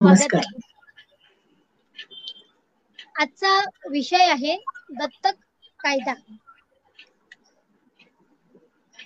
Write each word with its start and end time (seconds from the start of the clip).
नमस्कार. 0.00 0.44
आजचा 3.16 3.50
विषय 3.90 4.24
आहे 4.26 4.56
दत्तक 4.94 5.34
कायदा. 5.80 6.14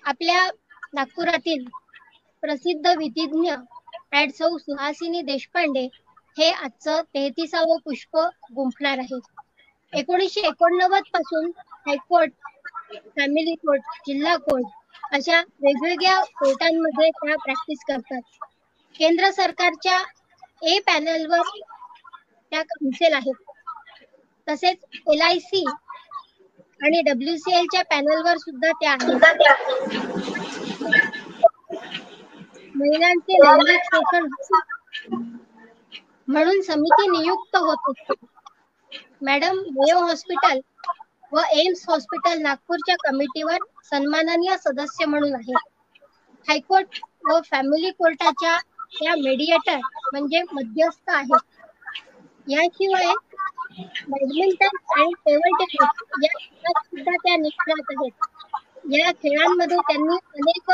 आपल्या 0.04 0.41
नागपुरातील 0.93 1.65
प्रसिद्ध 2.43 2.91
विधिज्ञ 2.99 3.54
ऍड 4.15 4.30
सौ 4.33 4.57
सुहासिनी 4.59 5.22
देशपांडे 5.25 5.87
हे 6.37 6.51
आजचं 6.53 7.03
तेहतीसावं 7.04 7.79
पुष्प 7.85 8.17
गुंफणार 8.54 8.99
आहे 9.01 9.19
एकोणीसशे 9.92 10.40
एकोणनव्वदपासून 10.49 11.51
हायकोर्ट 11.87 12.33
फॅमिली 13.11 13.54
कोर्ट 13.56 13.83
जिल्हा 14.03 14.37
कोर्ट 14.40 14.67
अशा 15.13 15.40
वेगवेगळ्या 15.58 16.19
कोर्टांमध्ये 16.34 17.11
त्या 17.12 17.37
प्रॅक्टिस 17.38 17.84
करतात. 17.84 18.20
केंद्र 18.95 19.30
सरकारच्या 19.33 19.98
ए 20.65 20.78
पॅनलवर 20.83 21.48
त्या 22.52 22.62
काउन्सिल 22.65 23.15
आहेत. 23.15 23.34
तसेच 24.48 24.84
एल 25.06 25.20
आय 25.23 25.39
सी 25.41 25.62
आणि 26.80 27.01
डब्ल्यू 27.05 27.37
सी 27.39 27.55
एल 27.55 27.66
च्या 27.69 27.83
पॅनलवर 27.87 28.37
सुद्धा 28.39 28.73
त्या 28.75 28.92
आहेत. 28.92 29.33
महिलांचे 32.75 33.39
लैंगिक 33.41 33.84
शोषण 33.84 34.27
म्हणून 36.29 36.61
समिती 36.62 37.06
नियुक्त 37.09 37.56
होते 37.59 38.15
मॅडम 39.23 39.59
मेयो 39.70 39.98
हॉस्पिटल 40.01 40.61
व 41.33 41.41
एम्स 41.55 41.84
हॉस्पिटल 41.84 42.41
नागपूरच्या 42.42 42.97
कमिटीवर 43.03 43.59
सन्माननीय 43.84 44.56
सदस्य 44.61 45.05
म्हणून 45.06 45.34
आहेत. 45.34 45.59
हायकोर्ट 46.48 46.89
व 47.25 47.39
फॅमिली 47.45 47.91
कोर्टाच्या 47.92 48.59
त्या 48.95 49.15
मेडिएटर 49.16 49.77
म्हणजे 50.12 50.43
मध्यस्थ 50.53 51.11
आहेत 51.11 51.61
याशिवाय 52.47 53.12
बॅडमिंटन 54.07 54.77
आणि 54.93 55.12
टेबल 55.27 55.55
टेनिस 55.61 56.23
या 56.23 56.28
खेळात 56.39 56.83
सुद्धा 56.84 57.17
त्या 57.17 57.37
निष्णात 57.37 57.91
आहेत. 57.91 58.12
या 58.92 59.11
खेळांमध्ये 59.15 59.77
त्यांनी 59.83 60.17
अनेक 60.34 60.70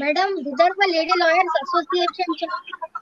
मॅडम 0.00 0.34
विदर्भ 0.36 0.82
लेडी 0.84 1.18
लॉयर्स 1.18 1.56
असोसिएशनच्या 1.56 2.48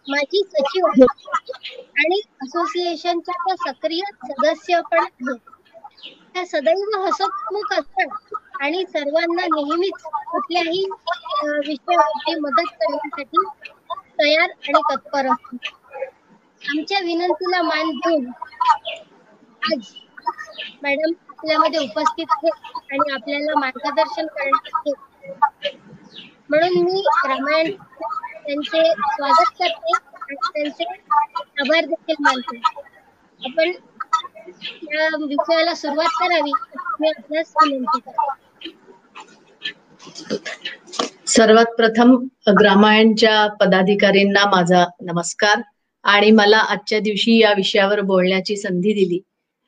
माजी 0.09 0.43
सचिव 0.49 0.87
आहेत 0.87 1.51
आणि 1.99 2.21
असोसिएशनच्या 2.43 3.35
त्या 3.39 3.57
सक्रिय 3.63 4.03
सदस्य 4.25 4.81
पण 4.91 4.99
आहेत. 4.99 5.37
त्या 6.35 6.45
सदैव 6.47 7.03
हसतमुख 7.03 7.73
असतात 7.73 8.35
आणि 8.61 8.85
सर्वांना 8.89 9.45
नेहमीच 9.47 10.03
कुठल्याही 10.31 10.85
अं, 10.85 11.59
विषयावरती 11.67 12.35
मदत 12.41 12.71
करण्यासाठी 12.81 13.45
तयार 14.21 14.51
आणि 14.51 14.81
तत्पर 14.91 15.27
असतो. 15.27 15.57
आमच्या 16.63 16.99
विनंतीला 16.99 17.63
मान 17.63 17.91
देऊन 17.97 18.27
आज 19.63 19.93
मॅडम 20.83 21.13
आपल्यामध्ये 21.31 21.81
उपस्थित 21.81 22.27
आहेत 22.31 22.93
आणि 22.93 23.13
आपल्याला 23.13 23.59
मार्गदर्शन 23.61 24.27
करण्यासाठी 24.27 24.93
म्हणून 26.51 26.83
मी 26.85 27.03
रामायण 27.27 27.71
त्यांचे 27.71 28.83
स्वागत 28.93 29.51
करते 29.59 29.93
आणि 29.95 30.37
त्यांचे 30.55 30.85
आभार 31.61 31.85
देखील 31.85 32.15
मानते. 32.21 32.61
आपण 33.41 33.73
या 34.95 35.09
विषयाला 35.21 35.75
सुरुवात 35.75 36.17
करावी 36.21 36.53
मी 37.01 37.09
आपल्यास 37.09 37.53
विनंती 37.63 38.01
करते. 38.01 38.43
सर्वात 41.29 41.71
प्रथम 41.77 42.15
ग्रामायणच्या 42.59 43.47
पदाधिकारींना 43.61 44.45
माझा 44.51 44.85
नमस्कार 45.03 45.61
आणि 46.05 46.31
मला 46.33 46.59
आजच्या 46.69 47.01
दिवशी 47.01 47.39
या 47.39 47.53
विषयावर 47.57 48.01
बोलण्याची 48.05 48.57
संधी 48.57 48.93
दिली. 48.95 49.21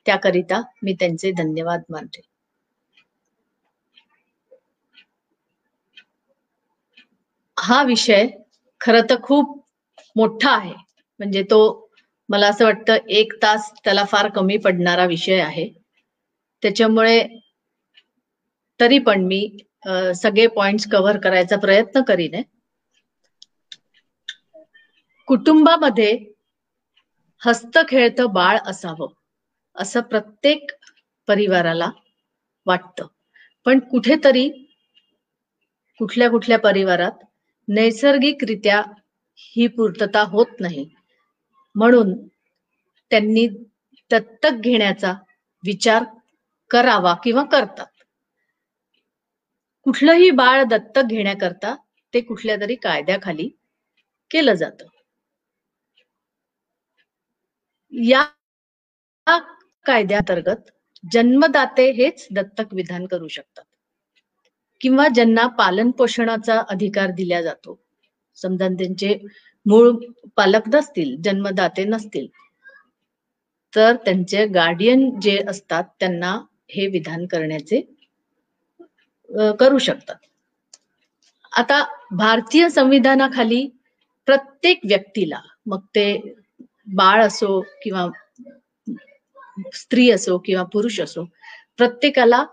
त्याकरिता 0.07 0.61
मी 0.83 0.93
त्यांचे 0.95 1.31
धन्यवाद 1.33 1.83
मानते. 1.89 2.21
हा 7.57 7.83
विषय 7.83 8.27
खर 8.81 9.01
तर 9.01 9.21
खूप 9.23 9.57
मोठा 10.17 10.51
आहे. 10.51 10.73
म्हणजे 11.21 11.43
तो 11.43 11.59
मला 12.29 12.49
असं 12.49 12.65
वाटतं 12.65 13.07
एक 13.11 13.33
तास 13.43 13.71
त्याला 13.85 14.05
फार 14.05 14.29
कमी 14.29 14.57
पडणारा 14.59 15.05
विषय 15.07 15.41
आहे. 15.41 15.69
त्याच्यामुळे 16.63 17.21
तरी 18.81 18.99
पण 18.99 19.25
मी 19.25 19.41
सगळे 20.15 20.47
पॉइंट्स 20.47 20.87
कव्हर 20.91 21.19
करायचा 21.19 21.57
प्रयत्न 21.57 22.03
करीन. 22.03 22.35
आहे. 22.35 22.43
कुटुंबामध्ये 25.29 26.13
हस्त 27.43 27.79
खेळतं 27.89 28.33
बाळ 28.33 28.59
असावं 28.67 29.13
असं 29.77 30.01
प्रत्येक 30.01 30.71
परिवाराला 31.29 31.91
वाटतं. 32.67 33.07
पण 33.67 33.79
कुठेतरी 33.79 34.49
कुठल्या 36.01 36.29
कुठल्या 36.31 36.59
परिवारात 36.59 37.25
नैसर्गिकरित्या 37.69 38.83
ही 39.39 39.67
पूर्तता 39.67 40.23
होत 40.23 40.61
नाही. 40.61 40.89
म्हणून 41.75 42.15
त्यांनी 43.11 43.47
दत्तक 44.11 44.61
घेण्याचा 44.61 45.13
विचार 45.65 46.05
करावा 46.71 47.15
किंवा 47.25 47.45
करतात. 47.45 47.87
कुठलंही 49.87 50.31
बाळ 50.31 50.63
दत्तक 50.65 51.07
घेण्याकरता 51.07 51.75
ते 52.15 52.21
कुठल्या 52.21 52.57
तरी 52.57 52.75
कायद्याखाली 52.75 53.49
केलं 54.31 54.55
जातं. 54.55 54.87
या 57.93 58.23
कायद्याअंतर्गत 59.87 60.71
जन्मदाते 61.05 61.91
हेच 61.93 62.27
दत्तक 62.31 62.75
विधान 62.75 63.07
करू 63.07 63.29
शकतात. 63.29 63.65
किंवा 64.81 65.07
ज्यांना 65.09 65.47
पालन 65.59 65.91
पोषणाचा 65.91 66.59
अधिकार 66.69 67.11
दिला 67.11 67.41
जातो. 67.43 67.79
समजा 68.39 68.69
त्यांचे 68.69 69.15
मूळ 69.67 69.91
पालक 70.37 70.69
नसतील 70.75 71.17
जन्मदाते 71.25 71.85
नसतील 71.85 72.27
तर 73.73 73.97
त्यांचे 73.97 74.47
गार्डियन 74.47 75.09
जे 75.21 75.39
असतात 75.49 75.85
त्यांना 76.01 76.33
हे 76.71 76.87
विधान 76.87 77.27
करण्याचे 77.27 77.81
करू 79.31 79.79
शकतात. 79.79 80.17
आता 81.53 81.83
भारतीय 82.11 82.69
संविधानाखाली 82.69 83.67
प्रत्येक 84.29 84.81
व्यक्तीला 84.85 85.41
मग 85.67 85.81
ते 85.95 86.35
बाळ 86.95 87.23
असो 87.23 87.61
किंवा 87.83 88.07
स्त्री 89.75 90.11
असो 90.11 90.39
किंवा 90.39 90.63
पुरुष 90.65 91.01
असो 91.01 91.25
प्रत्येकाला 91.79 92.45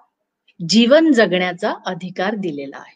जीवन 0.59 1.11
जगण्याचा 1.11 1.73
अधिकार 1.85 2.35
दिलेला 2.35 2.77
आहे. 2.77 2.95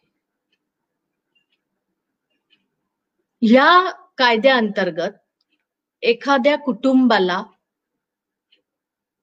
या 3.42 3.92
कायद्याअंतर्गत 4.18 5.18
एखाद्या 6.04 6.58
कुटुंबाला 6.58 7.44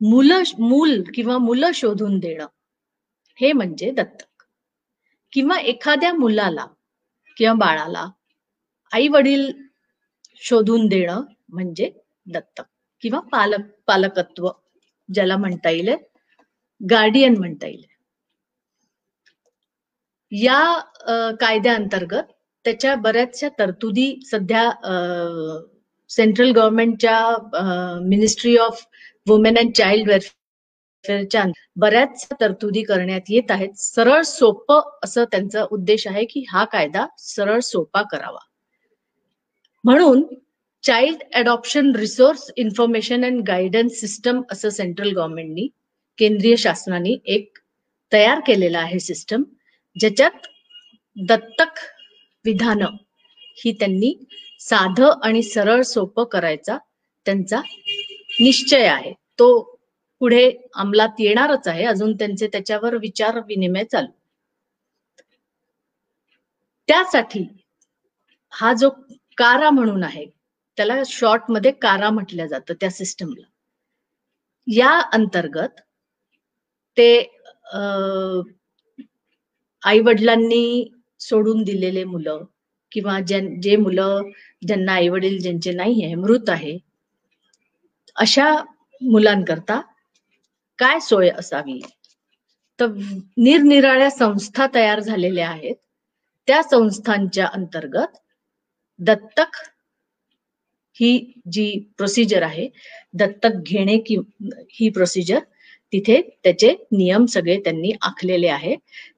मुलं 0.00 0.42
मूल 0.58 1.02
किंवा 1.14 1.38
मुलं 1.38 1.70
शोधून 1.74 2.18
देणं 2.18 2.46
हे 3.38 3.52
म्हणजे 3.52 3.90
दत्तक. 3.90 4.33
किंवा 5.34 5.58
एखाद्या 5.60 6.12
मुलाला 6.14 6.66
किंवा 7.36 7.54
बाळाला 7.54 8.06
आई 8.92 9.08
वडील 9.08 9.50
शोधून 10.42 10.86
देणं 10.88 11.22
म्हणजे 11.48 11.90
दत्तक 12.26 12.64
किंवा 13.02 13.20
पालक 13.20 13.60
पालकत्व 13.86 14.48
ज्याला 15.08 15.36
म्हणता 15.36 15.70
येईल 15.70 15.88
गार्डियन 16.80 17.36
म्हणता 17.38 17.66
येईल. 17.66 17.82
या 20.32 20.78
कायद्याअंतर्गत 21.40 22.32
त्याच्या 22.64 22.94
बऱ्याचशा 22.94 23.48
तरतुदी 23.58 24.14
सध्या 24.30 24.70
सेंट्रल 26.10 26.50
गव्हर्नमेंटच्या 26.50 27.98
ministry 28.08 28.56
of 28.56 28.84
women 29.28 29.58
and 29.58 29.72
child 29.72 30.10
वेलफेअरच्या 31.08 31.44
बऱ्याच 31.76 32.26
तरतुदी 32.40 32.82
करण्यात 32.82 33.20
येत 33.28 33.50
आहेत. 33.50 33.72
सरळ 33.76 34.22
सोपं 34.22 34.80
असं 35.04 35.24
त्यांचा 35.24 35.64
उद्देश 35.70 36.06
आहे 36.06 36.24
की 36.24 36.44
हा 36.48 36.64
कायदा 36.64 37.06
सरळ 37.18 37.60
सोपा 37.60 38.02
करावा. 38.02 38.38
म्हणून 39.84 40.22
child 40.84 41.22
adoption 41.34 41.94
resource 41.96 42.50
information 42.56 43.24
and 43.24 43.42
guidance 43.46 44.00
system 44.00 44.40
असं 44.52 44.68
सेंट्रल 44.68 45.10
गव्हर्नमेंटनी 45.10 45.66
केंद्रीय 46.18 46.56
शासनाने 46.56 47.16
एक 47.26 47.58
तयार 48.12 48.40
केलेला 48.46 48.78
आहे 48.78 48.98
सिस्टम 49.00 49.42
ज्याच्यात 49.96 50.46
दत्तक 51.16 51.78
विधानं 52.44 52.96
ही 53.64 53.72
त्यांनी 53.72 54.14
साधं 54.60 55.10
आणि 55.22 55.42
सरळ 55.42 55.82
सोपं 55.82 56.24
करायचा 56.24 56.76
त्यांचा 57.26 57.60
निश्चय 58.40 58.86
आहे. 58.86 59.12
तो 59.12 59.73
पुढे 60.20 60.44
अंमलात 60.74 61.20
येणारच 61.20 61.68
आहे. 61.68 61.84
अजून 61.86 62.14
त्यांचे 62.16 62.46
त्याच्यावर 62.52 62.96
विचार 62.96 63.38
विनिमय 63.48 63.84
चालू. 63.84 64.10
त्यासाठी 66.88 67.46
हा 68.52 68.72
जो 68.72 68.88
कारा 69.38 69.70
म्हणून 69.70 70.02
आहे 70.04 70.24
त्याला 70.78 70.94
शॉर्टमध्ये 71.06 71.70
कारा 71.72 72.10
म्हटलं 72.10 72.46
जातं 72.46 72.74
त्या 72.80 72.90
सिस्टमला 72.90 73.46
या 74.66 74.90
अंतर्गत 75.12 75.80
ते 76.96 77.08
आई 79.82 80.00
वडिलांनी 80.00 80.88
सोडून 81.20 81.62
दिलेले 81.62 82.04
मुलं 82.04 82.44
किंवा 82.92 83.18
जे 83.20 83.76
मुलं 83.76 84.30
ज्यांना 84.66 84.92
आई 84.92 85.08
वडील 85.08 85.38
ज्यांचे 85.38 85.72
नाही 85.72 86.04
आहे 86.04 86.14
मृत 86.14 86.50
आहे 86.50 86.78
अशा 88.16 88.50
मुलांकरता 89.00 89.80
काय 90.78 91.00
सोय 91.00 91.28
असावी? 91.28 91.80
तर 92.78 92.86
निरनिराळ्या 93.36 94.10
संस्था 94.10 94.66
तयार 94.74 95.00
झालेल्या 95.00 95.48
आहेत. 95.48 95.74
त्या 96.48 96.62
संस्थांच्या 96.62 97.46
अंतर्गत 97.46 98.16
दत्तक 98.98 99.56
ही 100.96 101.32
जी 101.52 101.78
प्रोसिजर 101.96 102.42
आहे 102.42 102.68
दत्तक 103.14 103.56
घेणे 103.66 103.98
की 103.98 104.16
ही 104.70 104.88
प्रोसिजर 104.88 105.38
तिथे 105.92 106.20
त्याचे 106.44 106.74
नियम 106.92 107.24
सगळे 107.26 107.58
त्यांनी 107.60 107.92
आखलेले 108.02 108.48
आहे 108.48 108.76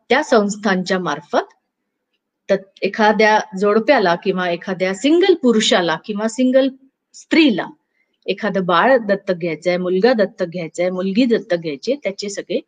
त्या 0.09 0.23
संस्थांच्या 0.23 0.99
मार्फत 0.99 2.53
एखाद्या 2.83 3.39
जोडप्याला 3.59 4.15
किंवा 4.15 4.49
एखाद्या 4.51 4.95
सिंगल 4.95 5.35
पुरुषाला 5.35 5.97
किंवा 6.05 6.29
सिंगल 6.29 6.69
स्त्रीला 7.15 7.67
एखादं 8.27 8.65
बाळ 8.67 8.97
दत्तक 8.99 9.35
घ्यायचंय 9.35 9.77
मुलगा 9.77 10.13
दत्तक 10.13 10.47
घ्यायचाय 10.47 10.91
मुलगी 10.91 11.25
दत्तक 11.25 11.57
घ्यायची 11.57 11.95
त्याचे 11.95 12.29
सगळे 12.31 12.61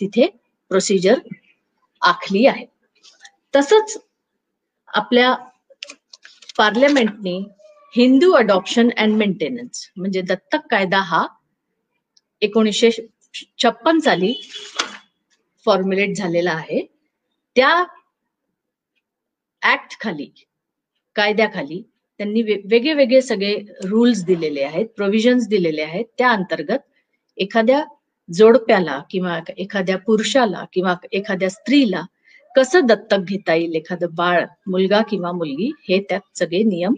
तिथे 0.00 0.26
प्रोसिजर 0.70 1.18
आखली 2.02 2.46
आहे. 2.46 2.66
तसंच 3.56 3.96
आपल्या 4.88 5.34
पार्लमेंटने 6.58 7.38
हिंदू 7.94 8.30
अडॉप्शन 8.32 8.88
अँड 8.96 9.14
मेंटेनन्स 9.14 9.90
म्हणजे 9.96 10.22
दत्तक 10.22 10.66
कायदा 10.70 11.00
हा 11.00 11.26
एकोणीसशे 12.42 12.90
छप्पन 13.58 13.98
साली 13.98 14.32
फॉर्म्युलेट 15.66 16.16
झालेला 16.16 16.52
आहे. 16.52 16.80
त्या 17.56 17.84
ऍक्ट 19.62 20.00
खाली 20.00 20.30
कायद्याखाली 21.16 21.82
त्यांनी 22.18 22.42
वेगळे 22.42 22.92
वेगळे 22.94 23.20
सगळे 23.22 23.54
रूल्स 23.84 24.24
दिलेले 24.24 24.62
आहेत 24.62 24.86
प्रोव्हिजन्स 24.86 25.48
दिलेले 25.48 25.82
आहेत. 25.82 26.04
त्या 26.18 26.30
अंतर्गत 26.30 26.78
एखाद्या 27.36 27.84
जोडप्याला 28.34 29.02
किंवा 29.10 29.38
एखाद्या 29.56 29.98
पुरुषाला 29.98 30.64
किंवा 30.72 30.94
एखाद्या 31.12 31.50
स्त्रीला 31.50 32.02
कसं 32.56 32.86
दत्तक 32.86 33.18
घेता 33.18 33.54
येईल? 33.54 33.74
एखादं 33.74 34.06
बाळ 34.12 34.44
मुलगा 34.66 35.00
किंवा 35.02 35.32
मुलगी 35.32 35.70
हे 35.88 36.00
त्यात 36.08 36.38
सगळे 36.38 36.62
नियम 36.62 36.94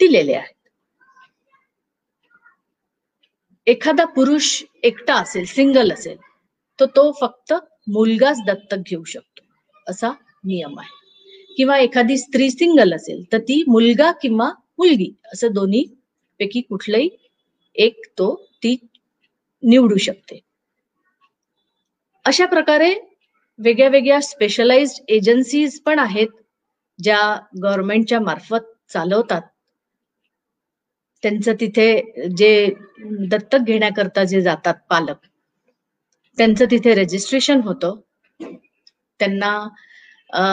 दिलेले 0.00 0.34
आहेत. 0.34 0.52
एखादा 3.66 4.04
पुरुष 4.04 4.62
एकटा 4.82 5.14
असेल 5.14 5.44
सिंगल 5.44 5.92
असेल 5.92 6.16
तर 6.80 6.86
तो 6.86 7.10
फक्त 7.20 7.52
मुलगाच 7.88 8.38
दत्तक 8.46 8.76
घेऊ 8.86 9.04
शकतो. 9.04 9.42
असा 9.88 10.10
नियम 10.44 10.78
आहे. 10.78 11.05
किंवा 11.56 11.76
एखादी 11.78 12.16
स्त्री 12.18 12.50
सिंगल 12.50 12.92
असेल 12.94 13.22
तर 13.32 13.38
ती 13.38 13.62
मुलगा 13.68 14.10
किंवा 14.12 14.50
मुलगी 14.78 15.10
असं 15.32 15.52
दोन्ही 15.52 15.84
पैकी 16.40 16.60
कुठलंही 16.60 17.08
एक 17.76 18.06
तो 18.18 18.34
ती 18.62 18.76
निवडू 19.62 19.96
शकते. 19.96 20.40
अशा 22.24 22.46
प्रकारे 22.46 22.94
वेगळ्या 23.58 23.88
वेगळ्या 23.88 24.20
स्पेशलाइज्ड 24.20 25.10
एजन्सीज 25.10 25.80
पण 25.80 25.98
आहेत 25.98 26.28
ज्या 26.98 27.20
गव्हर्नमेंटच्या 27.62 28.20
मार्फत 28.20 28.72
चालवतात. 28.92 29.42
त्यांचं 31.22 31.52
तिथे 31.60 31.88
जे 32.36 32.70
दत्तक 33.28 33.58
घेण्याकरता 33.58 34.24
जे 34.24 34.40
जातात 34.40 34.74
पालक 34.90 35.26
त्यांचं 36.38 36.64
तिथे 36.70 36.94
रजिस्ट्रेशन 36.94 37.60
होतं. 37.60 37.94
त्यांना 39.20 39.68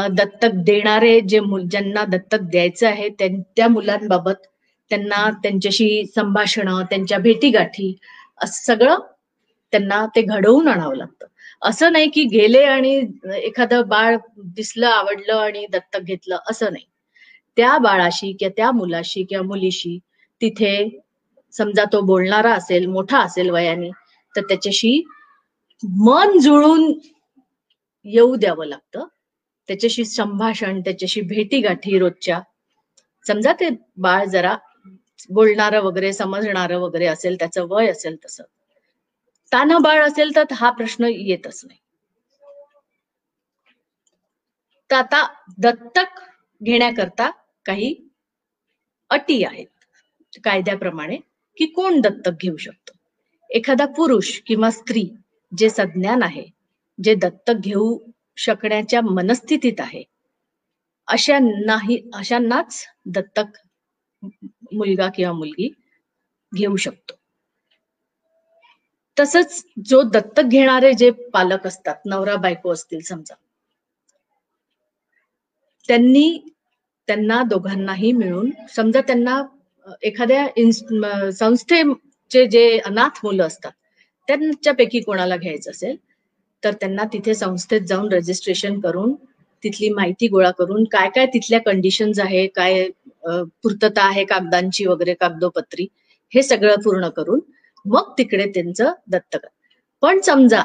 दत्तक 0.09 0.51
देणारे 0.65 1.19
जे 1.21 1.39
ज्यांना 1.63 2.03
दत्तक 2.05 2.41
द्यायचं 2.51 2.87
आहे 2.87 3.07
त्या 3.19 3.67
मुलांबाबत 3.67 4.45
त्यांना 4.91 5.29
त्यांच्याशी 5.43 6.05
संभाषण 6.15 6.69
त्यांच्या 6.89 7.17
भेटीगाठी 7.19 7.95
असं 8.37 8.63
सगळं 8.65 8.99
त्यांना 9.73 10.05
ते 10.15 10.21
घडवून 10.21 10.67
आणावं 10.67 10.95
लागतं. 10.95 11.25
असं 11.61 11.91
नाही 11.93 12.09
की 12.09 12.23
गेले 12.23 12.63
आणि 12.65 12.91
एखादं 13.35 13.87
बाळ 13.87 14.17
दिसलं 14.55 14.87
आवडलं 14.87 15.35
आणि 15.35 15.65
दत्तक 15.71 15.99
घेतलं 15.99 16.37
असं 16.49 16.71
नाही. 16.71 16.85
त्या 17.57 17.77
बाळाशी 17.77 18.31
किंवा 18.33 18.51
त्या 18.57 18.71
मुलाशी 18.71 19.23
किंवा 19.23 19.43
मुलीशी 19.47 19.97
तिथे 20.41 20.73
समजा 21.53 21.83
तो 21.93 22.01
बोलणारा 22.01 22.53
असेल 22.53 22.85
मोठा 22.87 23.19
असेल 23.19 23.49
वयाने 23.49 23.89
तर 24.35 24.41
त्याच्याशी 24.41 25.01
मन 25.83 26.37
जुळून 26.39 26.91
येऊ 28.05 28.35
द्यावं 28.35 28.65
लागतं. 28.65 29.05
त्याच्याशी 29.67 30.05
संभाषण 30.05 30.81
त्याच्याशी 30.81 31.21
भेटीगाठी 31.21 31.99
रोजच्या. 31.99 32.41
समजा 33.27 33.53
ते 33.53 33.69
बाळ 33.97 34.25
जरा 34.25 34.55
बोलणारं 35.29 35.81
वगैरे 35.81 36.13
समजणारं 36.13 36.77
वगैरे 36.77 37.05
असेल 37.05 37.35
त्याचं 37.39 37.65
वय 37.69 37.87
असेल 37.87 38.15
तसं. 38.25 38.43
तान 39.51 39.77
बाळ 39.81 40.03
असेल 40.03 40.35
तर 40.35 40.43
हा 40.51 40.69
प्रश्न 40.69 41.05
येतच 41.05 41.61
नाही. 41.65 41.79
तर 44.89 44.95
आता 44.95 45.27
दत्तक 45.57 46.19
घेण्याकरता 46.61 47.29
काही 47.65 47.95
अटी 49.09 49.43
आहेत 49.43 50.39
कायद्याप्रमाणे 50.43 51.17
की 51.57 51.65
कोण 51.65 52.01
दत्तक 52.01 52.31
घेऊ 52.41 52.57
शकतो? 52.57 52.91
एखादा 53.49 53.85
पुरुष 53.85 54.39
किंवा 54.39 54.69
स्त्री 54.71 55.09
जे 55.57 55.69
सज्ञान 55.69 56.23
आहे 56.23 56.45
जे 57.03 57.15
दत्तक 57.15 57.53
घेऊ 57.53 57.97
शकण्याच्या 58.37 59.01
मनस्थितीत 59.01 59.79
आहे. 59.79 60.03
अशा 61.07 61.37
नाही 61.39 61.97
अशांनाच 62.13 62.83
दत्तक 63.05 63.57
मुलगा 64.73 65.09
किंवा 65.15 65.33
मुलगी 65.33 65.69
घेऊ 66.51 66.75
शकतो. 66.77 67.13
तसंच 69.17 69.63
जो 69.85 70.01
दत्तक 70.03 70.43
घेणारे 70.49 70.93
जे 70.93 71.09
पालक 71.33 71.67
असतात 71.67 72.05
नवरा 72.05 72.35
बायको 72.37 72.73
असतील 72.73 72.99
समजा 73.03 73.35
त्यांनी 75.89 76.25
त्यांना 77.07 77.41
दोघांनाही 77.43 78.11
मिळून 78.11 78.49
समजा 78.75 79.01
त्यांना 79.01 79.41
एखाद्या 80.03 80.45
संस्थेचे 81.31 82.45
जे 82.47 82.77
अनाथ 82.79 83.19
मुलं 83.23 83.43
असतात 83.43 83.71
त्यांच्यापैकी 84.27 84.99
कोणाला 84.99 85.37
घ्यायचं 85.37 85.71
असेल 85.71 85.95
तर 86.63 86.73
त्यांना 86.73 87.03
तिथे 87.13 87.33
संस्थेत 87.35 87.81
जाऊन 87.87 88.11
रजिस्ट्रेशन 88.13 88.79
करून 88.79 89.13
तिथली 89.63 89.89
माहिती 89.89 90.27
गोळा 90.27 90.51
करून 90.51 90.83
काय 90.91 91.09
काय 91.15 91.25
तिथल्या 91.33 91.59
कंडिशन्स 91.61 92.19
आहे 92.19 92.45
काय 92.55 92.87
पूर्तता 93.63 94.03
आहे 94.03 94.23
कागदांची 94.25 94.85
वगैरे 94.85 95.13
कागदोपत्री 95.13 95.87
हे 96.33 96.43
सगळं 96.43 96.81
पूर्ण 96.83 97.09
करून 97.09 97.39
मग 97.85 98.11
तिकडे 98.17 98.45
त्यांचं 98.53 98.91
दत्तक. 99.07 99.45
पण 100.03 100.19
समजा 100.21 100.63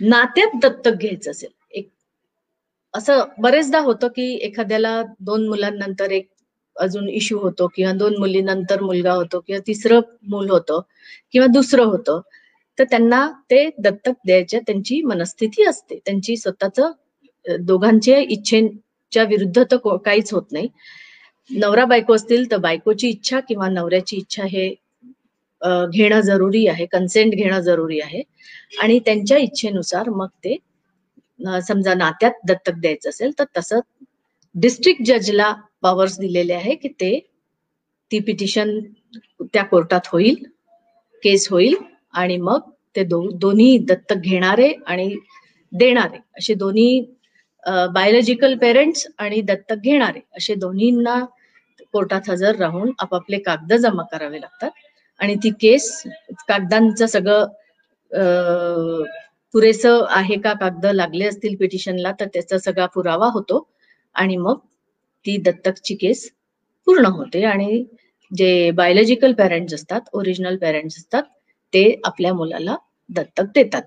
नात्यात 0.00 0.56
दत्तक 0.62 0.94
घ्यायचं 1.00 1.30
असेल 1.30 1.50
एक 1.70 1.88
असं 2.94 3.22
बरेचदा 3.38 3.78
होतं 3.80 4.08
की 4.08 4.32
एखाद्याला 4.42 5.00
दोन 5.20 5.46
मुलांनंतर 5.48 6.10
एक 6.10 6.28
अजून 6.76 7.08
इश्यू 7.10 7.38
होतो 7.38 7.66
किंवा 7.74 7.92
दोन 7.92 8.16
मुलीनंतर 8.18 8.80
मुलगा 8.80 9.12
होतो 9.12 9.40
किंवा 9.40 9.60
तिसरं 9.66 10.00
मूल 10.30 10.50
होतं 10.50 10.80
किंवा 11.32 11.46
दुसरं 11.46 11.84
होतं. 11.84 12.20
तर 12.78 12.84
त्यांना 12.90 13.26
ते 13.50 13.68
दत्तक 13.78 14.12
द्यायच्या 14.26 14.60
त्यांची 14.66 15.00
मनस्थिती 15.02 15.64
असते. 15.68 15.98
त्यांची 16.06 16.36
स्वतःच 16.36 16.80
दोघांच्या 17.46 18.18
इच्छेच्या 18.20 19.24
विरुद्ध 19.24 19.62
तर 19.72 19.96
काहीच 20.04 20.32
होत 20.34 20.52
नाही. 20.52 20.68
नवरा 21.50 21.84
बायको 21.84 22.14
असतील 22.14 22.50
तर 22.50 22.56
बायकोची 22.58 23.08
इच्छा 23.08 23.40
किंवा 23.48 23.68
नवऱ्याची 23.68 24.16
इच्छा 24.16 24.44
हे 24.44 24.68
घेणं 25.62 26.20
जरुरी 26.20 26.66
आहे 26.68 26.86
कन्सेंट 26.86 27.34
घेणं 27.34 27.60
जरुरी 27.60 28.00
आहे. 28.00 28.22
आणि 28.82 28.98
त्यांच्या 29.06 29.38
इच्छेनुसार 29.38 30.08
मग 30.10 30.28
ते 30.44 30.56
समजा 31.66 31.94
नात्यात 31.94 32.32
दत्तक 32.48 32.74
द्यायचं 32.80 33.08
असेल 33.08 33.30
तर 33.38 33.44
तसं 33.56 33.80
डिस्ट्रिक्ट 34.54 35.02
जजला 35.06 35.52
पॉवर्स 35.82 36.18
दिलेले 36.20 36.52
आहे 36.54 36.74
की 36.74 36.88
ते 37.00 37.18
ती 38.10 38.18
पिटिशन 38.18 38.78
त्या 39.42 39.62
कोर्टात 39.64 40.08
होईल 40.12 40.34
केस 41.22 41.48
होईल. 41.50 41.74
आणि 42.16 42.36
मग 42.38 42.70
ते 42.96 43.02
दो 43.04 43.20
दोन्ही 43.40 43.76
दत्तक 43.88 44.16
घेणारे 44.22 44.72
आणि 44.86 45.14
देणारे. 45.72 46.18
असे 46.38 46.54
दोन्ही 46.54 46.88
बायोलॉजिकल 47.94 48.54
पेरेंट्स 48.60 49.06
आणि 49.18 49.40
दत्तक 49.42 49.76
घेणारे. 49.84 50.20
असे 50.36 50.54
दोन्हींना 50.54 51.18
कोर्टात 51.94 52.28
हजर 52.30 52.56
राहून 52.58 52.90
आपापले 53.00 53.38
कागद 53.38 53.72
जमा 53.74 54.02
करावे 54.12 54.40
लागतात. 54.40 54.70
आणि 55.20 55.34
ती 55.44 55.50
केस 55.60 55.90
कागदांचं 56.48 57.06
सगळं 57.06 57.44
पुरेसं 59.54 60.04
आहे 60.10 60.36
का? 60.40 60.52
कागद 60.60 60.86
लागले 60.86 61.24
असतील 61.26 61.54
पिटिशनला 61.60 62.12
तर 62.20 62.26
त्याचा 62.34 62.58
सगळा 62.58 62.86
पुरावा 62.94 63.28
होतो. 63.34 63.66
आणि 64.16 64.36
मग 64.36 64.58
ती 65.24 65.36
दत्तकची 65.44 65.94
केस 66.00 66.30
पूर्ण 66.86 67.06
होते. 67.06 67.44
आणि 67.44 67.84
जे 68.32 68.70
बायोलॉजिकल 68.76 69.32
पेरेंट्स 69.34 69.74
असतात 69.74 70.00
ओरिजिनल 70.12 70.56
पेरेंट्स 70.60 70.96
असतात 70.98 71.22
ते 71.72 71.84
आपल्या 72.04 72.32
मुलाला 72.34 72.76
दत्तक 73.10 73.52
देतात. 73.54 73.82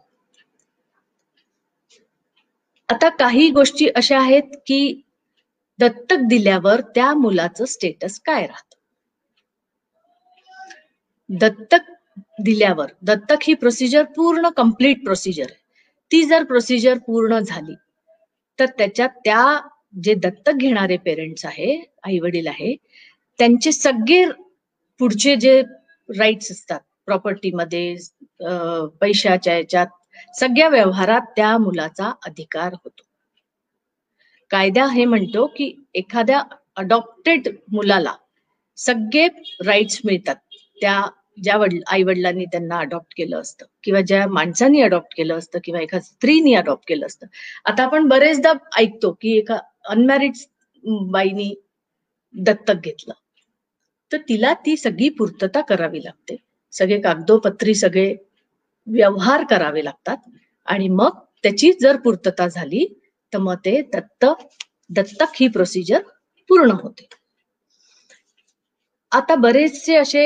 आता 2.90 3.10
काही 3.10 3.50
गोष्टी 3.52 3.88
अशा 3.96 4.20
आहेत 4.20 4.56
की 4.68 5.02
दत्तक 5.80 6.28
दिल्यावर 6.30 6.82
त्या 6.96 7.14
मुलाचं 7.14 7.66
स्टेटस 7.66 8.20
काय 8.20 8.46
राहत? 8.48 8.76
दत्तक 11.30 11.92
दिल्यावर 12.44 12.92
दत्तक 13.02 13.44
ही 13.44 13.54
प्रोसिजर 13.54 14.04
पूर्ण 14.16 14.50
कंप्लीट 14.50 15.04
प्रोसिजर 15.04 15.44
आहे. 15.44 15.58
ती 16.12 16.24
जर 16.26 16.44
प्रोसिजर 16.44 16.98
पूर्ण 16.98 17.40
झाली 17.40 17.76
तर 18.60 18.66
त्याच्यात 18.78 19.10
त्या 19.26 19.60
जे 20.04 20.14
दत्तक 20.14 20.54
घेणारे 20.54 20.98
पेरेंट्स 20.98 21.46
आहे 21.46 21.76
आई 22.04 22.20
वडील 22.20 22.48
आहे 22.48 22.76
त्यांचे 23.40 23.72
सगळे 23.72 24.26
पुढचे 25.00 25.36
जे 25.36 25.62
राईट्स 26.10 26.52
असतात 26.52 26.80
प्रॉपर्टीमध्ये 27.10 27.96
पैशाच्या 29.02 29.58
याच्यात 29.58 29.88
सगळ्या 30.40 30.68
व्यवहारात 30.70 31.22
त्या 31.36 31.58
मुलाचा 31.58 32.12
अधिकार 32.26 32.74
होतो. 32.74 33.04
कायदा 34.52 34.86
हे 34.88 35.06
म्हणतो 35.06 35.46
की 35.48 35.74
एखाद्या 35.94 36.42
अडॉप्टेड 36.78 37.48
मुलाला 37.72 38.14
सगळे 38.78 39.28
राईट्स 39.66 40.00
मिळतात. 40.06 40.36
त्या 40.82 41.02
ज्या 41.44 41.58
वडील 41.58 41.82
आई 41.88 42.04
वडिलांनी 42.04 42.46
त्यांना 42.46 42.78
अडॉप्ट 42.80 43.14
केलं 43.18 43.40
असतं 43.42 43.66
किंवा 43.84 44.02
ज्या 44.02 44.28
माणसांनी 44.28 44.82
अडॉप्ट 44.82 45.16
केलं 45.18 45.38
असतं 45.38 45.60
किंवा 45.64 45.82
एका 45.82 46.00
स्त्रीनी 46.00 46.54
अडॉप्ट 46.54 46.88
केलं 46.88 47.06
असतं. 47.06 47.28
आता 47.66 47.84
आपण 47.84 48.08
बरेचदा 48.08 48.54
ऐकतो 48.78 49.12
की 49.22 49.38
एका 49.38 49.58
अनमॅरिड 49.90 50.34
बाईनी 51.12 51.54
दत्तक 52.36 52.84
घेतलं. 52.84 53.14
तर 54.12 54.18
तिला 54.30 54.54
ती 54.66 54.76
सगळी 54.78 55.10
पूर्तता 55.10 55.62
करावी 55.62 56.04
लागते. 56.04 56.36
सगळे 56.74 57.00
कागदोपत्री 57.02 57.76
सगळे 57.76 58.14
व्यवहार 58.88 59.44
करावे 59.50 59.84
लागतात. 59.86 60.18
आणि 60.68 60.88
मग 60.90 61.20
त्याची 61.44 61.72
जर 61.82 61.98
पूर्तता 61.98 62.48
झाली 62.48 62.86
तर 63.34 63.38
मग 63.38 63.56
ते 63.66 63.82
दत्त 63.94 64.26
दत्तक 64.90 65.36
ही 65.36 65.48
प्रोसिजर 65.48 66.02
पूर्ण 66.50 66.72
होते. 66.72 67.08
आता 69.12 69.36
बरेचसे 69.36 69.96
असे 69.96 70.24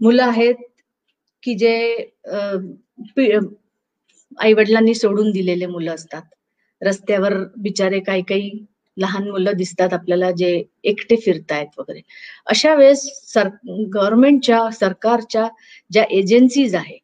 मुलं 0.00 0.22
आहेत 0.22 0.54
की 1.42 1.54
जे 1.54 1.74
आई 4.38 4.52
वडिलांनी 4.52 4.94
सोडून 4.94 5.30
दिलेले 5.32 5.66
मुलं 5.66 5.94
असतात. 5.94 6.22
रस्त्यावर 6.82 7.34
बिचारे 7.58 8.00
काही 8.00 8.22
काही 8.22 8.50
लहान 8.96 9.28
मुलं 9.30 9.56
दिसतात 9.56 9.92
आपल्याला 9.94 10.30
जे 10.30 10.50
एकटे 10.84 11.16
फिरतायत 11.16 11.78
वगैरे. 11.78 12.00
अशा 12.46 12.74
वेळेस 12.74 13.02
सर 13.34 13.48
गव्हर्नमेंटच्या 13.94 14.68
सरकारच्या 14.70 15.48
ज्या 15.90 16.04
एजन्सीज 16.10 16.74
आहे 16.74 16.98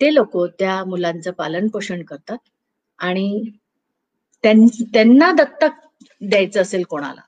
ते 0.00 0.14
लोक 0.14 0.36
त्या 0.58 0.82
मुलांचं 0.84 1.30
पालन 1.32 1.68
पोषण 1.68 2.02
करतात 2.02 2.38
आणि 2.98 3.50
त्यांना 4.44 5.30
दत्तक 5.32 5.80
द्यायचं 6.20 6.60
असेल 6.62 6.82
कोणाला 6.84 7.20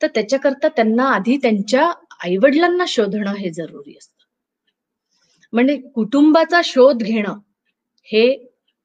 तर 0.00 0.06
त्याच्याकरता 0.14 0.68
त्यांना 0.68 1.04
आधी 1.14 1.36
त्यांच्या 1.36 1.90
आईवडिलांना 2.24 2.84
शोधणं 2.88 3.34
हे 3.34 3.50
जरुरी 3.50 3.96
असतं. 3.98 4.24
म्हणजे 5.52 5.76
कुटुंबाचा 5.94 6.60
शोध 6.64 7.02
घेणं 7.02 7.38
हे 8.08 8.26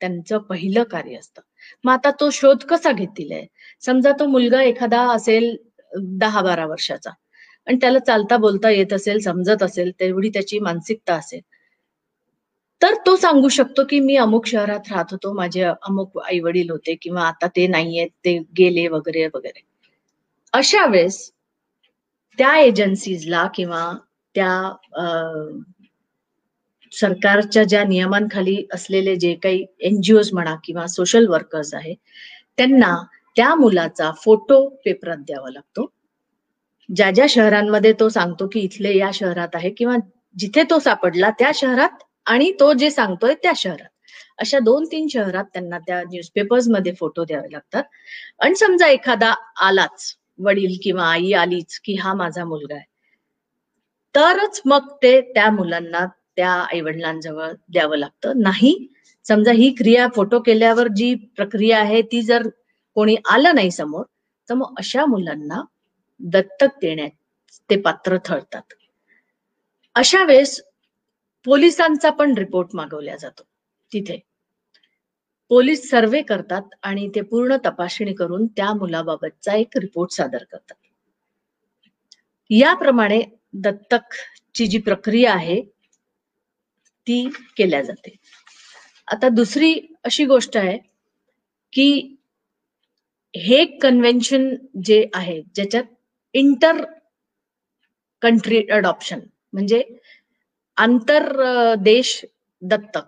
त्यांचं 0.02 0.38
पहिलं 0.40 0.84
कार्य 0.84 1.18
असतं. 1.18 1.42
मग 1.84 1.92
आता 1.94 2.12
तो 2.20 2.30
शोध 2.30 2.64
कसा 2.64 2.92
घेतील 2.92 3.32
आहे 3.32 3.46
समजा 3.86 4.12
तो 4.12 4.26
मुलगा 4.26 4.62
एखादा 4.62 5.02
असेल 5.12 5.56
दहा 5.98 6.42
बारा 6.42 6.66
वर्षाचा 6.66 7.10
आणि 7.68 7.78
त्याला 7.82 8.00
चालता 8.00 8.38
बोलता 8.38 8.70
येत 8.70 8.94
असेल 8.94 9.20
समजत 9.20 9.64
असेल 9.64 9.92
तेवढी 10.00 10.30
त्याची 10.30 10.60
मानसिकता 10.60 11.14
असेल 11.14 11.42
तर 12.82 12.94
तो 13.06 13.16
सांगू 13.16 13.50
शकतो 13.50 13.84
की 13.90 14.00
मी 14.00 14.16
अमुक 14.16 14.46
शहरात 14.46 14.92
राहत 14.92 15.12
होतो 15.12 15.34
माझे 15.34 15.64
अमुक 15.64 16.20
आई 16.26 16.40
वडील 16.40 16.70
होते 16.70 16.96
किंवा 16.96 17.24
आता 17.24 17.48
ते 17.48 17.68
नाहीयेत 17.68 18.10
ते 18.26 18.38
गेले 18.58 18.88
वगैरे 18.88 19.26
वगैरे. 19.28 19.62
अशा 20.54 20.86
वेळेस 20.86 21.32
त्या 22.38 22.58
एजन्सीजला 22.58 23.48
किंवा 23.56 23.92
त्या 24.36 24.76
सरकारच्या 26.92 27.64
ज्या 27.64 27.84
नियमांखाली 27.84 28.66
असलेले 28.74 29.16
जे 29.16 29.34
काही 29.34 29.66
एनजीओज 29.80 30.30
म्हणा 30.34 30.56
किंवा 30.64 30.88
सोशल 30.88 31.28
वर्कर्स 31.28 31.74
आहे 31.74 31.94
त्यांना 32.58 32.96
त्या 33.36 33.56
मुलाचा 33.56 34.12
फोटो 34.12 34.70
पेपरात 34.86 35.18
द्यावा 35.18 35.52
लागतो. 35.52 35.92
ज्या 36.96 37.12
ज्या 37.12 37.26
शहरांमध्ये 37.30 37.94
तो 38.00 38.10
सांगतो 38.10 38.48
की 38.48 38.60
इथले 38.60 38.98
या 38.98 39.10
शहरात 39.14 39.48
आहे 39.54 39.70
किंवा 39.70 39.96
जिथे 40.38 40.64
तो 40.70 40.80
सापडला 40.80 41.30
त्या 41.30 41.52
शहरात 41.56 42.04
आणि 42.26 42.52
तो 42.60 42.74
जे 42.74 42.90
सांगतोय 42.92 43.34
त्या 43.44 43.52
शहरात. 43.56 43.90
अशा 44.38 44.60
दोन 44.60 44.86
तीन 44.86 45.08
शहरात 45.08 45.44
त्यांना 45.44 45.80
त्या 45.80 46.02
न्यूजपेपर्समध्ये 46.02 46.92
फोटो 47.00 47.24
द्यावे 47.24 47.52
लागतात. 47.52 47.84
आणि 48.40 48.56
समजा 48.56 48.88
एखादा 48.88 49.34
आलाच 49.62 50.16
वडील 50.40 50.78
किंवा 50.84 51.04
आई 51.04 51.32
आलीच 51.34 51.80
की 51.80 51.96
हा 51.96 52.14
माझा 52.14 52.46
मुलगा 52.46 52.76
आहे. 52.76 52.84
तरच 54.16 54.62
मग 54.66 54.96
ते 55.04 55.22
त्या 55.22 55.52
मुलांना 55.52 56.06
त्या 56.36 56.52
आईवडिलांजवळ 56.52 57.52
द्यावं 57.70 57.98
लागतं. 57.98 58.32
नाही 58.36 58.94
समजा 59.26 59.52
ही 59.52 59.70
क्रिया 59.74 60.08
फोटो 60.16 60.40
केल्यावर 60.40 60.88
जी 60.88 61.16
प्रक्रिया 61.16 61.80
आहे 61.80 62.02
ती 62.02 62.22
जर 62.22 62.48
कोणी 62.96 63.16
आलं 63.26 63.56
नाही 63.56 63.72
समोर 63.72 64.04
तर 64.50 64.54
मग 64.54 64.74
अशा 64.78 65.06
मुलांना 65.06 65.62
दत्तक 66.20 66.78
देण्यात 66.82 67.10
ते 67.70 67.82
पात्र 67.82 68.18
ठरतात. 68.18 68.62
अशा 69.96 70.24
वेळेस 70.24 70.62
पोलिसांचा 71.46 72.10
पण 72.10 72.38
रिपोर्ट 72.38 72.70
मागवला 72.74 73.16
जातो 73.16 73.44
तिथे. 73.92 74.20
पोलीस 75.50 75.90
सर्वे 75.90 76.22
करतात 76.22 76.62
आणि 76.84 77.10
ते 77.16 77.22
पूर्ण 77.22 77.58
तपासणी 77.66 78.14
करून 78.14 78.48
त्या 78.48 78.74
मुलाबाबतचा 78.74 79.56
एक 79.56 79.78
रिपोर्ट 79.78 80.12
सादर 80.12 80.44
करतात. 80.44 80.76
याप्रमाणे 82.50 83.22
दत्तकची 83.54 84.68
जी 84.68 84.78
प्रक्रिया 84.78 85.34
आहे 85.34 85.62
ती 87.08 87.30
केल्या 87.58 87.82
जाते. 87.82 88.16
आता 89.08 89.30
दुसरी 89.30 89.80
अशी 90.04 90.26
गोष्ट 90.26 90.58
आहे 90.58 90.78
की 91.74 92.16
हे 93.36 93.64
कन्व्हेन्शन 93.82 94.50
जे 94.86 95.04
आहे 95.16 95.42
ज्याच्यात 95.56 95.84
इंटर 96.36 96.84
कंट्री 98.22 98.62
अडॉप्शन 98.72 99.20
म्हणजे 99.54 99.82
आंतर 100.78 101.24
देश 101.80 102.20
दत्तक. 102.62 103.06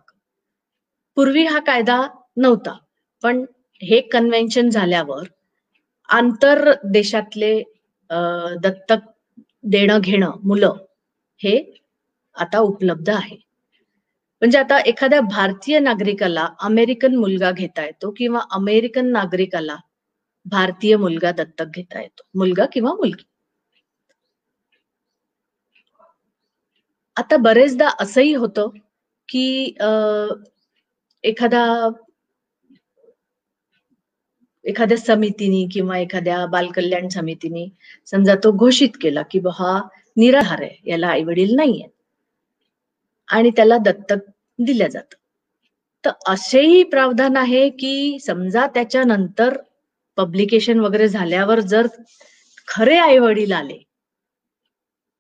पूर्वी 1.18 1.46
हा 1.46 1.60
कायदा 1.60 2.02
नव्हता 2.38 2.78
पण 3.24 3.44
हे 3.82 4.00
कन्व्हेन्शन 4.12 4.70
झाल्यावर 4.70 5.24
आंतर 6.10 6.72
देशातले 6.92 7.54
दत्तक 8.64 9.10
देणं 9.64 10.00
घेणं 10.02 10.32
मुलं 10.44 10.76
हे 11.42 11.58
आता 12.36 12.60
उपलब्ध 12.60 13.10
आहे. 13.10 13.36
म्हणजे 14.42 14.58
आता 14.58 14.80
एखाद्या 14.80 15.20
भारतीय 15.22 15.80
नागरिकाला 15.80 16.48
अमेरिकन 16.62 17.16
मुलगा 17.16 17.52
घेता 17.52 17.86
येतो 17.86 18.12
किंवा 18.18 18.42
अमेरिकन 18.52 19.12
नागरिकाला 19.12 19.76
भारतीय 20.48 20.96
मुलगा 20.98 21.32
दत्तक 21.32 21.76
घेता 21.76 22.02
येतो. 22.02 22.24
मुलगा 22.36 22.66
किंवा 22.74 22.94
मुलगी. 22.94 23.24
आता 27.18 27.38
बरेचदा 27.38 27.88
असंही 28.00 28.34
होतं 28.34 28.70
की 29.30 29.46
एखादा 31.24 31.64
एखाद्या 34.66 34.98
समितीने 34.98 35.66
किंवा 35.74 35.98
एखाद्या 35.98 36.46
बालकल्याण 36.46 37.08
समितीने 37.10 37.68
समजा 38.08 38.36
तो 38.44 38.52
घोषित 38.58 38.98
केला 39.02 39.22
की 39.32 39.40
हा 39.54 39.80
निराधार 40.18 40.62
आहे 40.62 40.90
याला 40.92 41.08
आई 41.08 41.24
वडील 41.24 41.56
नाहीये. 41.56 41.88
आणि 43.28 43.50
त्याला 43.50 43.78
दत्तक 43.78 44.30
दिल्या 44.60 44.88
जात. 44.88 45.16
तर 46.04 46.12
असेही 46.28 46.84
प्रावधान 46.84 47.38
आहे 47.38 47.70
की 47.70 48.18
समजा 48.22 48.66
त्याच्यानंतर 48.68 49.58
पब्लिकेशन 50.18 50.80
वगैरे 50.80 51.08
झाल्यावर 51.08 51.60
जर 51.60 51.88
खरे 52.68 52.98
आई 52.98 53.18
वडील 53.18 53.52
आले 53.52 53.84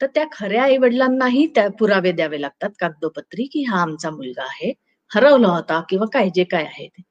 तर 0.02 0.08
त्या 0.08 0.26
खऱ्या 0.32 0.64
आई 0.64 0.78
वडिलांनाही 0.78 1.48
त्या 1.48 1.68
पुरावे 1.70 2.12
द्यावे 2.12 2.42
लागतात 2.42 2.70
कागदोपत्री 2.80 3.46
की 3.46 3.64
हा 3.64 3.82
आमचा 3.82 4.10
मुलगा 4.10 4.44
आहे 4.44 4.74
हरवला 5.16 5.48
होता 5.48 5.82
किंवा 5.90 6.06
काय 6.14 6.30
जे 6.36 6.44
काय 6.44 6.64
आहे 6.64 6.88
ते. 6.88 7.02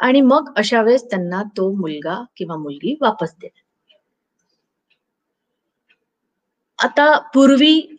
आणि 0.00 0.20
मग 0.20 0.52
अशा 0.56 0.82
वेळेस 0.82 1.04
त्यांना 1.10 1.42
तो 1.56 1.70
मुलगा 1.72 2.22
किंवा 2.36 2.56
मुलगी 2.56 2.96
वापस 3.00 3.34
देतात. 3.40 3.62
आता 6.78 7.18
पूर्वी 7.18 7.98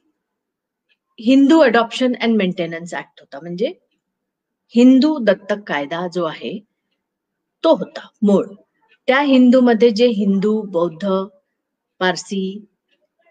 Hindu 1.20 1.60
adoption 1.60 2.14
and 2.22 2.36
maintenance 2.38 2.94
act 2.94 3.20
होता. 3.20 3.40
म्हणजे 3.40 3.74
हिंदू 4.76 5.18
दत्तक 5.20 5.64
कायदा 5.68 6.08
जो 6.08 6.24
आहे 6.24 6.60
तो 7.64 7.76
होता 7.76 8.08
मूळ. 8.22 8.46
त्या 9.08 9.20
हिंदूमध्ये 9.20 9.90
जे 9.90 10.08
हिंदू 10.08 10.62
बौद्ध 10.62 11.08
पारसी 12.00 12.66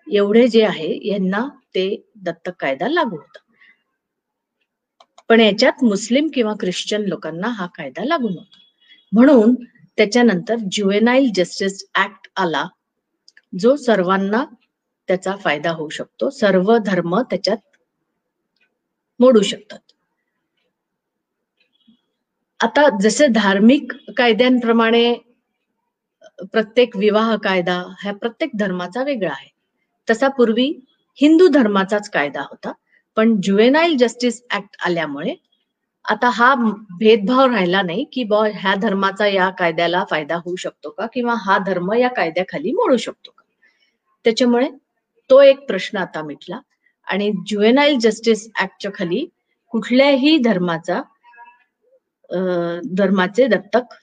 एवढे 0.06 0.48
जे 0.48 0.64
आहे 0.64 1.08
यांना 1.08 1.48
ते 1.74 1.84
दत्तक 2.16 2.52
कायदा 2.60 2.88
लागू 2.88 3.16
होता. 3.16 3.38
पण 5.28 5.40
याच्यात 5.40 5.84
मुस्लिम 5.84 6.28
किंवा 6.34 6.52
ख्रिश्चन 6.60 7.02
लोकांना 7.02 7.48
हा 7.48 7.66
कायदा 7.66 8.04
लागू 8.04 8.28
नव्हता. 8.28 8.58
म्हणून 9.12 9.54
त्याच्यानंतर 9.96 10.56
ज्युएनाईल 10.72 11.30
जस्टिस 11.34 11.84
ऍक्ट 11.94 12.28
आला 12.36 12.66
जो 13.58 13.76
सर्वांना 13.76 14.44
त्याचा 15.08 15.36
फायदा 15.36 15.70
होऊ 15.70 15.88
शकतो. 15.88 16.30
सर्व 16.30 16.76
धर्म 16.78 17.20
त्याच्यात 17.20 17.56
मोडू 19.20 19.42
शकतात. 19.42 19.78
आता 22.60 22.98
जसे 23.00 23.26
धार्मिक 23.26 23.92
कायद्यांप्रमाणे 24.16 25.14
प्रत्येक 26.42 26.96
विवाह 26.96 27.34
कायदा 27.36 27.82
हा 27.98 28.12
प्रत्येक 28.12 28.50
धर्माचा 28.58 29.02
वेगळा 29.02 29.30
आहे. 29.30 29.48
तसा 30.08 30.28
पूर्वी 30.28 30.72
हिंदू 31.18 31.48
धर्माचाच 31.48 32.08
कायदा 32.10 32.40
होता. 32.40 32.72
पण 33.16 33.34
ज्युएनाईल 33.40 33.96
जस्टिस 33.96 34.42
ऍक्ट 34.52 34.76
आल्यामुळे 34.86 35.34
आता 36.04 36.28
हा 36.28 36.54
भेदभाव 36.98 37.50
राहिला 37.52 37.82
नाही 37.82 38.04
की 38.12 38.24
बॉ 38.24 38.42
ह्या 38.54 38.74
धर्माचा 38.74 39.26
या 39.26 39.48
कायद्याला 39.50 40.04
फायदा 40.10 40.36
होऊ 40.36 40.56
शकतो 40.56 40.90
का? 40.90 41.06
किंवा 41.06 41.34
हा 41.38 41.58
धर्म 41.58 41.92
या 41.92 42.08
कायद्याखाली 42.08 42.72
मोडू 42.72 42.96
शकतो 42.96 43.30
का? 43.30 43.42
त्याच्यामुळे 44.24 44.68
तो 45.30 45.40
एक 45.40 45.66
प्रश्न 45.66 45.98
आता 45.98 46.22
मिटला. 46.22 46.60
आणि 47.06 47.30
ज्युएनाईल 47.46 47.98
जस्टिस 47.98 48.48
ऍक्टच्या 48.60 48.90
खाली 48.94 49.26
कुठल्याही 49.72 50.36
धर्माचा 50.38 51.02
धर्माचे 52.94 53.46
दत्तक 53.46 53.94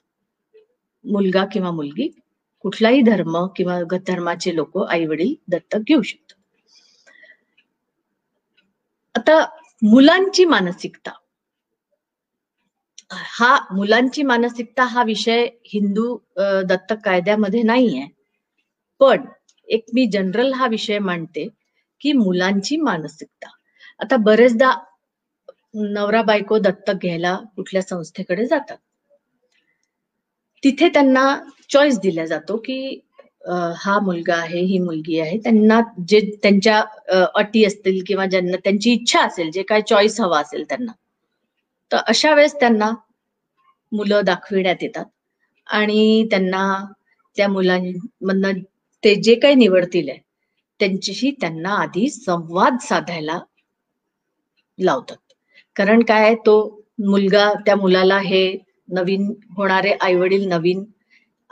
मुलगा 1.06 1.46
किंवा 1.46 1.72
मुलगी 1.72 2.10
कुठलाही 2.64 3.02
धर्म 3.02 3.46
किंवा 3.56 3.80
धर्माचे 4.08 4.56
लोक 4.56 4.78
आई 4.90 5.06
वडील 5.06 5.34
दत्तक 5.48 5.80
घेऊ 5.80 6.02
शकतात. 6.02 6.36
आता 9.16 9.40
मुलांची 9.82 10.46
मानसिकता. 10.46 11.12
हा 13.12 13.56
मुलांची 13.72 14.24
मानसिकता 14.24 14.84
हा 14.84 15.04
विषय 15.04 15.44
हिंदू 15.66 16.18
दत्तक 16.66 17.00
कायद्यामध्ये 17.06 17.62
नाहीये. 17.64 18.06
पण 19.02 19.26
एक 19.68 19.86
मी 19.94 20.06
जनरल 20.06 20.54
हा 20.54 20.68
विषय 20.68 21.00
मांडते 21.00 21.48
की 22.02 22.14
मुलांची 22.14 22.78
मानसिकता. 22.78 23.50
आता 24.00 24.18
बरेचदा 24.18 24.72
नवरा 25.74 26.22
बायको 26.22 26.58
दत्तक 26.60 27.02
घ्यायला 27.02 27.36
कुठल्या 27.56 27.82
संस्थेकडे 27.82 28.46
जातात. 28.46 28.78
तिथे 30.64 30.90
त्यांना 30.94 31.24
चॉईस 31.70 32.00
दिला 32.00 32.26
जातो 32.26 32.58
की 32.66 32.80
हा 33.78 34.00
मुलगा 34.04 34.36
आहे 34.36 34.60
ही 34.62 34.80
मुलगी 34.80 35.20
आहे. 35.20 35.38
त्यांना 35.44 35.80
जे 36.08 36.20
त्यांच्या 36.44 36.82
अटी 37.36 37.64
असतील 37.66 38.02
किंवा 38.08 38.26
ज्यांना 38.26 38.58
त्यांची 38.64 38.92
इच्छा 38.94 39.22
असेल 39.26 39.50
जे 39.52 39.64
काय 39.64 39.82
चॉईस 39.90 40.20
हवा 40.22 40.40
असेल 40.40 40.64
त्यांना. 40.70 40.92
तर 41.92 41.98
अशा 42.08 42.34
वेळेस 42.36 42.56
त्यांना 42.60 42.92
मुलं 43.92 44.22
दाखविण्यात 44.26 44.84
येतात. 44.84 45.06
आणि 45.68 46.28
त्यांना 46.32 46.64
त्या 47.38 47.48
मुलांमधनं 47.48 48.60
ते 49.04 49.16
जे 49.16 49.36
काही 49.36 49.56
निवडतील 49.56 50.10
आहे 50.10 50.20
त्यांच्याशी 50.80 51.32
त्यांना 51.42 51.70
आधी 51.76 52.10
संवाद 52.10 52.78
साधायला 52.82 53.40
लावतात. 54.80 55.18
कारण 55.76 56.02
काय 56.04 56.34
तो 56.46 56.56
मुलगा 57.00 57.52
त्या 57.66 57.76
मुलाला 57.76 58.18
हे 58.20 58.48
नवीन 58.90 59.32
होणारे 59.58 59.92
आई 60.02 60.16
वडील 60.16 60.48
नवीन 60.48 60.84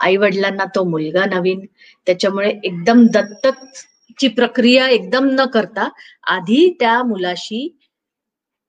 आई 0.00 0.16
वडिलांना 0.16 0.64
तो 0.74 0.84
मुलगा 0.84 1.24
नवीन. 1.26 1.64
त्याच्यामुळे 2.06 2.50
एकदम 2.64 3.06
दत्तक 3.14 3.64
ची 4.18 4.28
प्रक्रिया 4.28 4.88
एकदम 4.88 5.28
न 5.32 5.44
करता 5.46 5.88
आधी 6.26 6.76
त्या 6.80 7.02
मुलाशी 7.02 7.68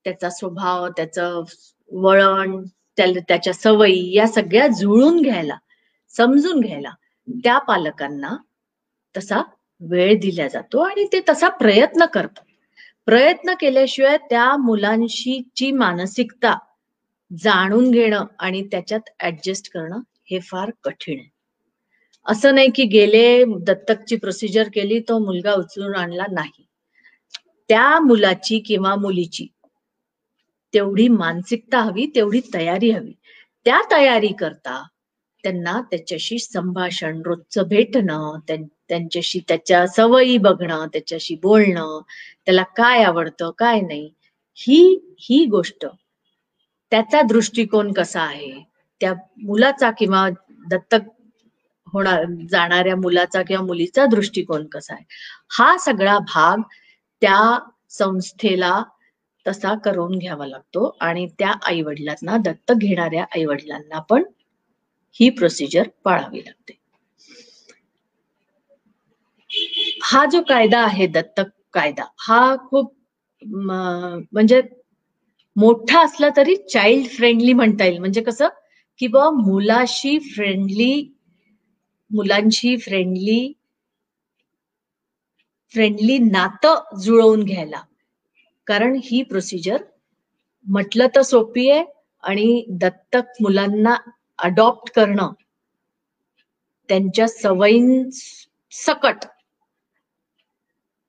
त्याचा 0.06 0.30
स्वभाव 0.30 0.88
त्याचं 0.88 1.44
वळण 1.92 2.62
त्याच्या 2.98 3.54
सवयी 3.54 4.12
या 4.14 4.28
सगळ्या 4.28 4.68
जुळून 4.68 5.22
घ्यायला 5.22 5.58
समजून 6.16 6.60
घ्यायला 6.60 6.90
त्या 7.28 7.58
पालकांना 7.58 8.36
तसा 9.16 9.42
वेळ 9.82 10.18
दिला 10.20 10.48
जातो 10.48 10.80
आणि 10.80 11.06
ते 11.14 11.20
तसा 11.30 11.48
प्रयत्न 11.50 12.06
करतात. 12.06 12.44
प्रयत्न 13.08 13.54
केल्याशिवाय 13.60 14.18
त्या 14.30 14.56
मुलांशीची 14.58 15.72
मानसिकता 15.72 16.58
जाणून 17.32 17.92
घेणं 17.92 18.26
आणि 18.40 18.62
त्याच्यात 18.72 19.10
ऍडजस्ट 19.24 19.70
करणं 19.74 20.00
हे 20.32 20.40
फार 20.40 20.72
कठीण 20.84 21.20
आहे. 21.20 21.30
असं 22.26 22.56
नाही 22.56 22.70
की 22.76 22.84
गेले 22.84 23.44
दत्तकची 23.60 24.16
प्रोसिजर 24.16 24.68
केली 24.74 25.00
तो 25.00 25.18
मुलगा 25.20 25.54
उचलून 25.54 25.96
आणला 25.96 26.26
नाही. 26.32 26.66
त्या 27.70 28.00
मुलाची 28.00 28.60
किंवा 28.60 28.96
मुलीची 28.96 29.48
तेवढी 30.74 31.08
मानसिकता 31.08 31.80
हवी 31.82 32.06
तेवढी 32.16 32.40
तयारी 32.54 32.92
हवी. 32.92 33.12
त्या 33.66 33.82
तयारी 33.92 34.32
करता 34.40 34.84
त्यांना 35.44 35.82
त्याच्याशी 35.82 36.38
संभाषण 36.40 37.22
रोजचं 37.26 37.68
भेटणं 37.68 38.40
त्यांच्याशी 38.48 39.40
त्याच्या 39.48 39.86
सवयी 39.88 40.38
बघणं 40.38 40.86
त्याच्याशी 40.94 41.36
बोलणं 41.36 42.00
त्याला 42.46 42.64
काय 42.78 43.04
आवडतं 43.04 43.52
काय 43.58 43.82
नाही 43.82 44.10
ही 44.58 45.00
ही 45.20 45.46
गोष्ट 45.46 45.86
त्याचा 46.92 47.22
दृष्टिकोन 47.22 47.92
कसा 47.94 48.22
आहे? 48.22 48.52
त्या 49.02 49.14
मुलाचा 49.44 49.92
किंवा 49.92 50.28
दत्तक 50.68 51.10
होणार 51.94 52.24
जाणाऱ्या 52.52 52.96
मुलाचा 52.96 53.42
किंवा 53.44 53.66
मुलीचा 53.66 54.06
दृष्टिकोन 54.06 54.66
कसा 54.68 54.94
आहे? 54.94 55.04
हा 55.52 55.78
सगळा 55.78 56.18
भाग 56.20 56.62
त्या 57.22 57.58
संस्थेला 57.90 58.82
तसा 59.46 59.74
करून 59.76 60.18
घ्यावा 60.18 60.48
लागतो 60.48 60.98
आणि 61.02 61.28
त्या 61.40 61.54
आई 61.66 61.82
वडिलांना 61.82 62.38
दत्तक 62.38 62.74
घेणाऱ्या 62.74 63.24
आई 63.36 63.46
वडिलांना 63.46 64.00
पण 64.00 64.24
ही 65.16 65.30
प्रोसिजर 65.30 65.88
पाळावी 66.04 66.40
लागते. 66.40 66.78
हा 70.04 70.26
जो 70.26 70.42
कायदा 70.42 70.80
आहे 70.80 71.08
दत्तक 71.08 71.50
कायदा 71.74 72.04
हा 72.20 72.56
खूप 72.70 72.94
म्हणजे 73.42 74.62
मोठा 75.60 76.04
असला 76.04 76.30
तरी 76.38 76.56
चाइल्ड 76.56 77.08
फ्रेंडली 77.08 77.54
म्हणता 77.54 77.86
येईल. 77.86 77.98
म्हणजे 77.98 78.22
कसं? 78.22 78.48
की 79.00 79.08
बा 79.08 79.30
मुलाशी 79.30 80.20
फ्रेंडली 80.20 80.94
मुलांशी 82.12 82.78
फ्रेंडली 82.78 83.54
फ्रेंडली 85.74 86.18
नातं 86.18 86.96
जुळवून 87.02 87.44
घ्यायला. 87.44 87.82
कारण 88.68 89.00
ही 89.04 89.22
प्रोसिजर 89.24 89.84
म्हटलं 90.66 91.08
तर 91.16 91.22
सोपी 91.22 91.70
आहे 91.70 91.84
आणि 92.24 92.66
दत्तक 92.70 93.42
मुलांना 93.42 93.96
अडॉप्ट 94.40 94.94
करणं 94.94 95.32
त्यांच्या 96.90 97.28
सवयीं 97.28 98.10
सकट 98.72 99.26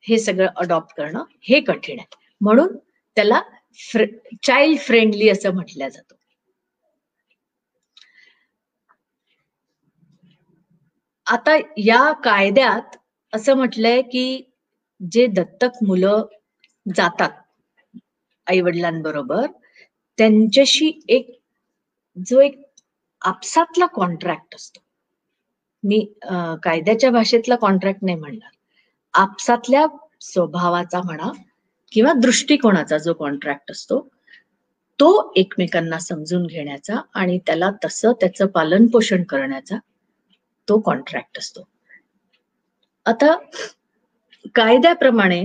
हे 0.05 0.19
सगळं 0.19 0.49
अडॉप्ट 0.57 0.97
करणं 0.97 1.25
हे 1.43 1.61
कठीण 1.61 1.99
आहे. 1.99 2.17
म्हणून 2.41 2.77
त्याला 3.17 3.41
फ्रे, 3.79 4.07
चाइल्ड 4.43 4.79
फ्रेंडली 4.79 5.29
असं 5.29 5.55
म्हटलं 5.55 5.89
जातं. 5.89 6.15
आता 11.27 11.57
या 11.79 12.13
कायद्यात 12.25 12.97
असं 13.33 13.55
म्हटलंय 13.55 14.01
की 14.03 14.25
जे 15.01 15.27
दत्तक 15.27 15.83
मुलं 15.83 16.23
जातात 16.95 17.31
आई 18.47 18.61
वडिलांबरोबर 18.61 19.47
त्यांच्याशी 20.19 20.91
एक 21.09 21.31
जो 22.17 22.41
एक 22.41 22.61
आपसातला 23.23 23.87
कॉन्ट्रॅक्ट 23.87 24.55
असतो. 24.55 24.81
मी 25.85 25.99
कायद्याच्या 26.63 27.11
भाषेतला 27.11 27.57
कॉन्ट्रॅक्ट 27.57 28.05
नाही 28.05 28.17
म्हणणार. 28.19 28.51
आपसातल्या 29.15 29.87
स्वभावाचा 30.21 31.01
म्हणा 31.03 31.31
किंवा 31.93 32.13
दृष्टिकोनाचा 32.13 32.99
जो 32.99 33.13
कॉन्ट्रॅक्ट 33.15 33.71
असतो 33.71 34.01
तो 34.99 35.33
एकमेकांना 35.37 35.99
समजून 35.99 36.47
घेण्याचा 36.47 37.01
आणि 37.15 37.39
त्याला 37.39 37.71
तसं 37.85 38.13
त्याचं 38.13 38.47
पालन 38.47 38.87
पोषण 38.87 39.23
करण्याचा 39.23 39.77
तो 40.69 40.79
कॉन्ट्रॅक्ट 40.81 41.39
असतो. 41.39 41.69
आता 43.07 43.35
कायद्याप्रमाणे 44.55 45.45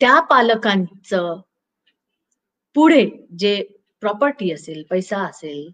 त्या 0.00 0.20
पालकांचं 0.20 1.40
पुढे 2.76 3.06
जे 3.38 3.62
प्रॉपर्टी 4.00 4.50
असेल 4.52 4.82
पैसा 4.90 5.18
असेल 5.18 5.68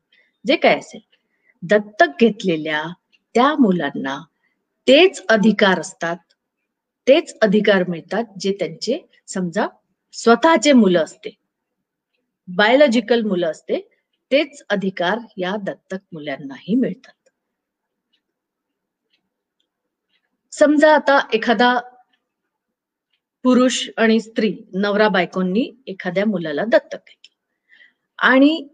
जे 0.47 0.57
काय 0.57 0.79
असेल 0.79 1.01
दत्तक 1.63 2.21
घेतलेल्या 2.21 2.83
त्या 3.35 3.55
मुलांना 3.55 4.19
तेच 4.87 5.23
अधिकार 5.29 5.81
असतात 5.81 6.17
तेच 7.11 7.39
अधिकार 7.43 7.85
मिळतात 7.89 8.25
जे 8.41 8.53
त्यांचे 8.53 9.09
समजा 9.27 9.67
स्वतःचे 10.13 10.73
मुलं 10.73 11.05
असते. 11.05 11.37
बायोलॉजिकल 12.49 13.23
मुलं 13.23 13.51
असते 13.51 13.89
तेच 14.31 14.63
अधिकार 14.69 15.19
या 15.37 15.57
दत्तक 15.57 15.99
मुलांनाही 16.13 16.75
मिळतात. 16.75 17.29
समजा 20.53 20.95
आता 20.95 21.29
एखादा 21.33 21.81
पुरुष 23.43 23.89
आणि 23.97 24.21
स्त्री 24.21 24.57
नवरा 24.73 25.09
बायकोंनी 25.09 25.83
एखाद्या 25.87 26.25
मुलाला 26.27 26.65
दत्तक 26.65 26.99
घेतलं. 27.09 27.37
आणि 28.19 28.69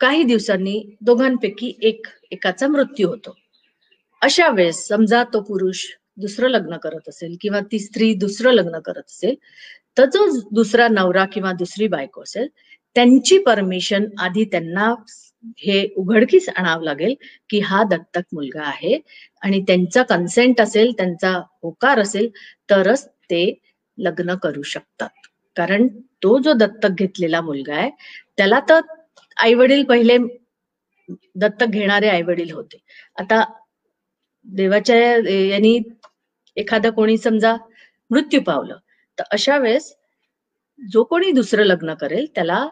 काही 0.00 0.22
दिवसांनी 0.22 0.96
दोघांपैकी 1.00 1.78
एक 1.82 2.06
एकाचा 2.30 2.66
मृत्यू 2.66 3.08
होतो. 3.08 3.36
अशा 4.22 4.48
वेळेस 4.48 4.88
समजा 4.88 5.24
तो 5.24 5.40
पुरुष 5.40 5.86
दुसरं 6.16 6.48
लग्न 6.48 6.76
करत 6.76 7.08
असेल 7.08 7.36
किंवा 7.40 7.60
ती 7.72 7.78
स्त्री 7.78 8.12
दुसरं 8.14 8.52
लग्न 8.52 8.78
करत 8.78 9.02
असेल 9.06 9.34
तर 9.98 10.04
जो 10.04 10.26
दुसरा 10.52 10.88
नवरा 10.88 11.24
किंवा 11.24 11.52
दुसरी 11.52 11.86
बायको 11.88 12.22
असेल 12.22 12.48
त्यांची 12.96 13.38
परमिशन 13.38 14.06
आधी 14.18 14.44
त्यांना 14.44 14.94
हे 15.58 15.86
उघडकीस 15.96 16.48
आणावं 16.48 16.84
लागेल 16.84 17.14
की 17.50 17.60
हा 17.60 17.82
दत्तक 17.82 18.22
मुलगा 18.32 18.62
आहे 18.62 18.98
आणि 19.42 19.60
त्यांचा 19.60 20.02
कन्सेंट 20.02 20.60
असेल 20.60 20.92
त्यांचा 20.92 21.30
होकार 21.62 21.98
असेल 21.98 22.28
तरच 22.70 23.06
ते 23.30 23.42
लग्न 23.98 24.34
करू 24.34 24.62
शकतात. 24.62 25.08
कारण 25.56 25.86
तो 26.22 26.38
जो 26.38 26.52
दत्तक 26.52 26.98
घेतलेला 26.98 27.40
मुलगा 27.40 27.74
आहे 27.76 27.90
त्याला 28.36 28.60
तर 28.68 28.80
आई 29.36 29.54
वडील 29.54 29.84
पहिले 29.84 30.16
दत्तक 31.36 31.66
घेणारे 31.66 32.08
आई 32.08 32.22
वडील 32.22 32.50
होते. 32.52 32.78
आता 33.16 33.42
देवाच्या 34.46 34.96
यांनी 34.96 35.78
एखादा 36.56 36.90
कोणी 36.90 37.16
समजा 37.18 37.56
मृत्यू 38.10 38.40
पावलं 38.40 38.76
तर 39.18 39.24
अशा 39.30 39.58
वेळेस 39.58 39.94
जो 40.78 41.02
कोणी 41.04 41.30
दुसरं 41.32 41.64
लग्न 41.64 41.94
करेल 41.94 42.26
त्याला 42.34 42.66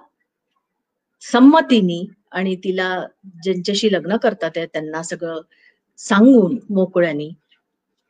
संमतीनी 1.22 2.04
आणि 2.30 2.54
तिला 2.56 2.88
ज्यांच्याशी 3.42 3.92
लग्न 3.92 4.16
करतात 4.16 4.58
त्यांना 4.72 5.02
सगळं 5.02 5.40
सांगून 5.98 6.58
मोकळ्यानी 6.70 7.30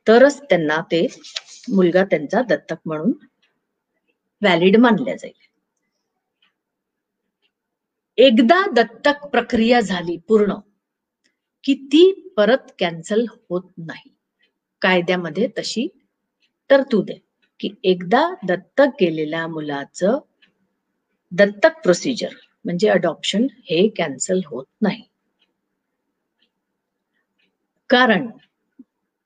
तरच 0.07 0.41
त्यांना 0.41 0.81
ते 0.91 1.05
मुलगा 1.69 2.03
त्यांचा 2.03 2.41
दत्तक 2.41 2.79
म्हणून 2.85 3.11
व्हॅलिड 4.41 4.77
मानल्या 4.77 5.15
जाईल. 5.15 5.33
एकदा 8.17 8.61
दत्तक 8.73 9.25
प्रक्रिया 9.25 9.79
झाली 9.81 10.17
पूर्ण 10.27 10.53
की 11.63 11.73
ती 11.73 12.28
परत 12.39 12.71
कॅन्सल 12.79 13.25
होत 13.29 13.61
नाही. 13.77 14.09
कायद्यामध्ये 14.81 15.47
तशी 15.57 15.87
तरतूद 16.69 17.09
आहे 17.09 17.19
की 17.59 17.69
एकदा 17.83 18.35
दत्तक 18.43 18.89
गेलेल्या 19.01 19.47
मुलाचं 19.47 20.19
दत्तक 21.31 21.81
प्रोसिजर 21.83 22.29
म्हणजे 22.65 22.89
अडॉप्शन 22.89 23.43
हे 23.43 23.87
कॅन्सल 23.87 24.39
होत 24.45 24.65
नाही. 24.81 25.03
कारण 27.89 28.29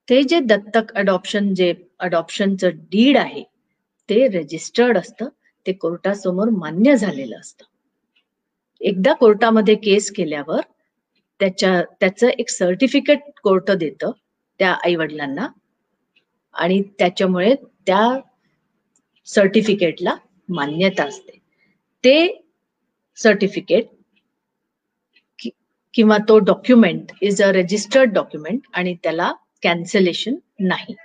ते 0.09 0.23
जे 0.23 0.39
दत्तक 0.39 0.93
अडॉप्शन 0.95 1.53
जे 1.53 1.73
अडॉप्शनचं 1.99 2.69
डीड 2.69 3.17
आहे 3.17 3.43
ते 4.09 4.27
रजिस्टर्ड 4.27 4.97
असतं 4.97 5.29
ते 5.67 5.73
कोर्टासमोर 5.73 6.49
मान्य 6.49 6.95
झालेलं 6.95 7.39
असतं. 7.39 7.65
एकदा 8.81 9.13
कोर्टामध्ये 9.13 9.75
केस 9.75 10.11
केल्यावर 10.11 10.61
त्याच्या 11.43 11.81
त्याचं 11.99 12.27
एक 12.27 12.49
सर्टिफिकेट 12.49 13.19
कोर्ट 13.43 13.71
देतं 13.71 14.11
त्या 14.59 14.71
आई 14.85 14.95
वडिलांना 14.95 15.47
आणि 16.53 16.81
त्याच्यामुळे 16.99 17.55
त्या 17.87 18.19
सर्टिफिकेटला 19.25 20.15
मान्यता 20.49 21.03
असते. 21.03 21.37
ते 22.03 22.15
सर्टिफिकेट 23.15 23.87
किंवा 25.93 26.17
तो 26.17 26.39
document 26.39 27.11
is 27.21 27.41
a 27.43 27.51
registered 27.51 28.13
document 28.13 28.61
आणि 28.73 28.95
त्याला 29.03 29.31
कॅन्सलेशन 29.63 30.35
नाही. 30.59 30.95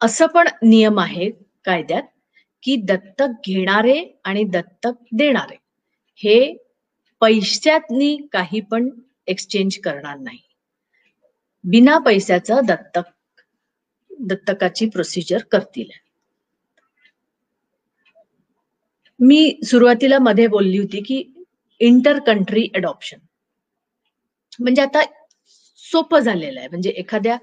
असं 0.00 0.26
पण 0.26 0.48
नियम 0.62 1.00
आहे 1.00 1.30
कायद्यात. 1.64 2.02
की 2.62 2.76
दत्तक 2.76 3.48
घेणारे 3.48 4.20
आणि 4.24 4.44
दत्तक 4.44 4.92
देणारे. 5.12 5.56
हे 6.16 6.56
पैशातनी 7.20 8.16
काही 8.32 8.60
पण 8.60 8.88
एक्सचेंज 9.26 9.78
करणार 9.78 10.18
नाही. 10.18 10.38
बिना 11.64 11.98
पैशाचा 11.98 12.60
दत्तक 12.60 13.10
दत्तकाची 14.20 14.88
प्रोसिजर 14.88 15.42
करतील. 15.50 15.90
मी 19.20 19.60
सुरुवातीला 19.64 20.18
मध्ये 20.18 20.46
बोलली 20.46 20.78
होती 20.78 21.00
की 21.00 21.22
इंटर 21.80 22.18
कंट्री 22.18 22.68
अडॉप्शन 22.74 23.18
म्हणजे 24.60 24.82
आता 24.82 25.02
सोपं 25.76 26.18
झालेलं 26.18 26.60
आहे. 26.60 26.68
म्हणजे 26.68 26.90
एखाद्या 26.90 27.36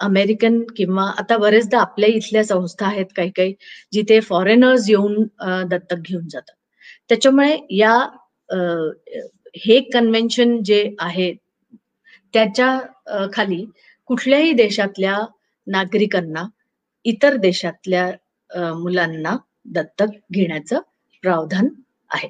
अमेरिकन 0.00 0.60
किंवा 0.76 1.04
आता 1.18 1.36
बरेचदा 1.36 1.80
आपल्या 1.80 2.08
इथल्या 2.08 2.44
संस्था 2.44 2.86
आहेत 2.86 3.06
काही 3.16 3.30
काही 3.30 3.54
जिथे 3.92 4.20
फॉरेनर्स 4.20 4.88
येऊन 4.90 5.22
दत्तक 5.68 5.96
घेऊन 5.96 6.28
जातात. 6.28 6.54
त्याच्यामुळे 7.08 7.56
या 7.70 7.94
हे 9.56 9.80
कन्व्हेन्शन 9.92 10.62
जे 10.62 10.82
आहे 11.00 11.32
त्याच्याखाली 12.34 13.64
कुठल्याही 14.10 14.52
देशातल्या 14.52 15.18
नागरिकांना 15.66 16.44
इतर 17.04 17.36
देशातल्या 17.36 18.10
मुलांना 18.74 19.36
दत्तक 19.64 20.16
घेण्याचं 20.32 20.80
प्रावधान 21.22 21.68
आहे. 22.10 22.28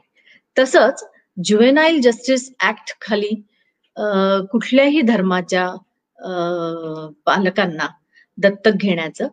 तसंच 0.57 1.05
ज्युएनाईल 1.37 2.01
जस्टिस 2.01 2.51
ऍक्ट 2.63 2.97
खाली 3.01 3.35
कुठल्याही 4.53 5.01
धर्माच्या 5.03 5.69
पालकांना 7.27 7.89
दत्तक 8.39 8.77
घेण्याचं 8.77 9.29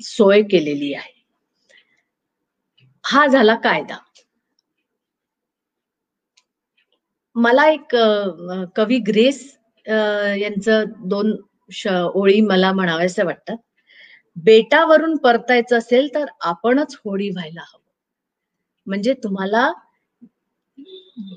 सोय 0.00 0.42
केलेली 0.42 0.92
आहे. 0.94 1.12
हा 3.04 3.26
झाला 3.26 3.54
कायदा. 3.64 3.96
मला 7.36 7.66
एक 7.68 7.94
कवी 8.76 8.98
ग्रेस 8.98 9.40
यांचं 9.86 10.84
दोन 11.04 11.34
ओळी 12.14 12.40
मला 12.40 12.72
म्हणाव्याच्या 12.72 13.24
वाटतात. 13.24 13.56
बेटावरून 14.36 15.16
परतायचं 15.16 15.78
असेल 15.78 16.08
तर 16.14 16.24
आपणच 16.42 16.96
होडी 17.04 17.28
व्हायला 17.30 17.60
हवं. 17.62 17.80
म्हणजे 18.86 19.14
तुम्हाला 19.24 19.70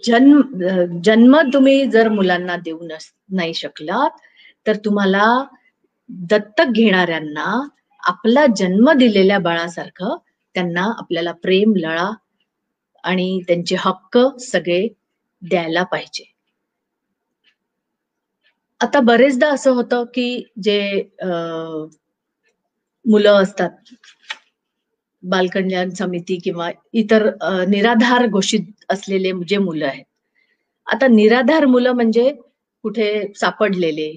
जन्म 0.06 0.42
जन्म 1.04 1.38
तुम्ही 1.54 1.86
जर 1.92 2.08
मुलांना 2.10 2.56
देऊ 2.58 2.88
नाही 3.30 3.54
शकलात 3.54 4.20
तर 4.68 4.76
तुम्हाला 4.86 5.26
दत्तक 6.30 6.72
घेणाऱ्यांना 6.72 7.46
आपला 8.04 8.46
जन्म 8.58 8.92
दिलेल्या 8.92 9.40
बाळासारखं 9.40 10.16
त्यांना 10.56 10.84
आपल्याला 10.98 11.32
प्रेम 11.44 11.76
लळा 11.76 12.10
आणि 13.04 13.40
त्यांचे 13.48 13.76
हक्क 13.80 14.18
सगळे 14.42 14.88
द्यायला 15.42 15.84
पाहिजे. 15.84 16.24
आता 18.82 19.00
बरेचदा 19.00 19.50
असं 19.50 19.72
होतं 19.72 20.04
की 20.14 20.44
जे 20.64 20.80
मुलं 23.06 23.42
असतात 23.44 23.94
बालकल्याण 25.24 25.90
समिती 25.90 26.38
किंवा 26.44 26.70
इतर 26.94 27.30
निराधार 27.68 28.26
घोषित 28.28 28.84
असलेले 28.90 29.32
जे 29.48 29.58
मुलं 29.58 29.86
आहेत. 29.86 30.04
आता 30.88 31.08
निराधार 31.08 31.66
मुलं 31.66 31.92
म्हणजे 31.92 32.32
कुठे 32.84 33.10
सापडलेले 33.36 34.12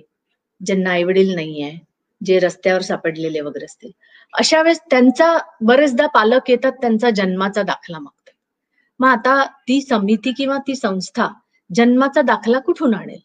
ज्यांना 0.67 0.91
आईवडील 0.91 1.35
नाही 1.35 1.63
आहे 1.63 1.79
जे 2.25 2.39
रस्त्यावर 2.39 2.83
सापडलेले 2.83 3.41
वगैरे 3.41 3.65
असतील. 3.65 3.91
अशा 4.35 4.63
वेळेस 4.63 4.81
त्यांचा 4.81 5.39
बरेचदा 5.61 6.07
पालक 6.07 6.51
येतात 6.51 6.73
त्यांचा 6.73 7.11
जन्माचा 7.11 7.63
दाखला 7.63 7.99
मागतात. 7.99 8.35
मग 9.01 9.09
आता 9.09 9.45
ती 9.45 9.83
समिती 9.83 10.33
किंवा 10.33 10.59
ती 10.59 10.77
संस्था 10.77 11.29
जन्माचा 11.75 12.23
दाखला 12.23 12.59
कुठून 12.59 12.95
आणेल? 12.95 13.21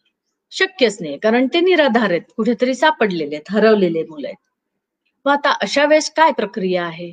शक्यच 0.50 0.98
नाही 1.00 1.18
कारण 1.18 1.46
ते 1.46 1.60
निराधार 1.60 2.10
आहेत 2.10 2.22
कुठेतरी 2.36 2.74
सापडलेले 2.74 3.36
आहेत 3.36 3.52
हरवलेले 3.52 4.02
मुलं 4.02 4.26
आहेत. 4.26 4.36
मग 5.24 5.32
आता 5.32 5.50
अशा 5.50 5.86
वेळेस 5.86 6.10
काय 6.10 6.32
प्रक्रिया 6.32 6.84
आहे? 6.84 7.12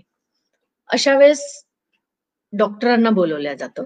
अशा 0.87 1.17
वेळेस 1.17 1.65
डॉक्टरांना 2.53 3.09
बोलवल्या 3.09 3.53
जातं. 3.53 3.83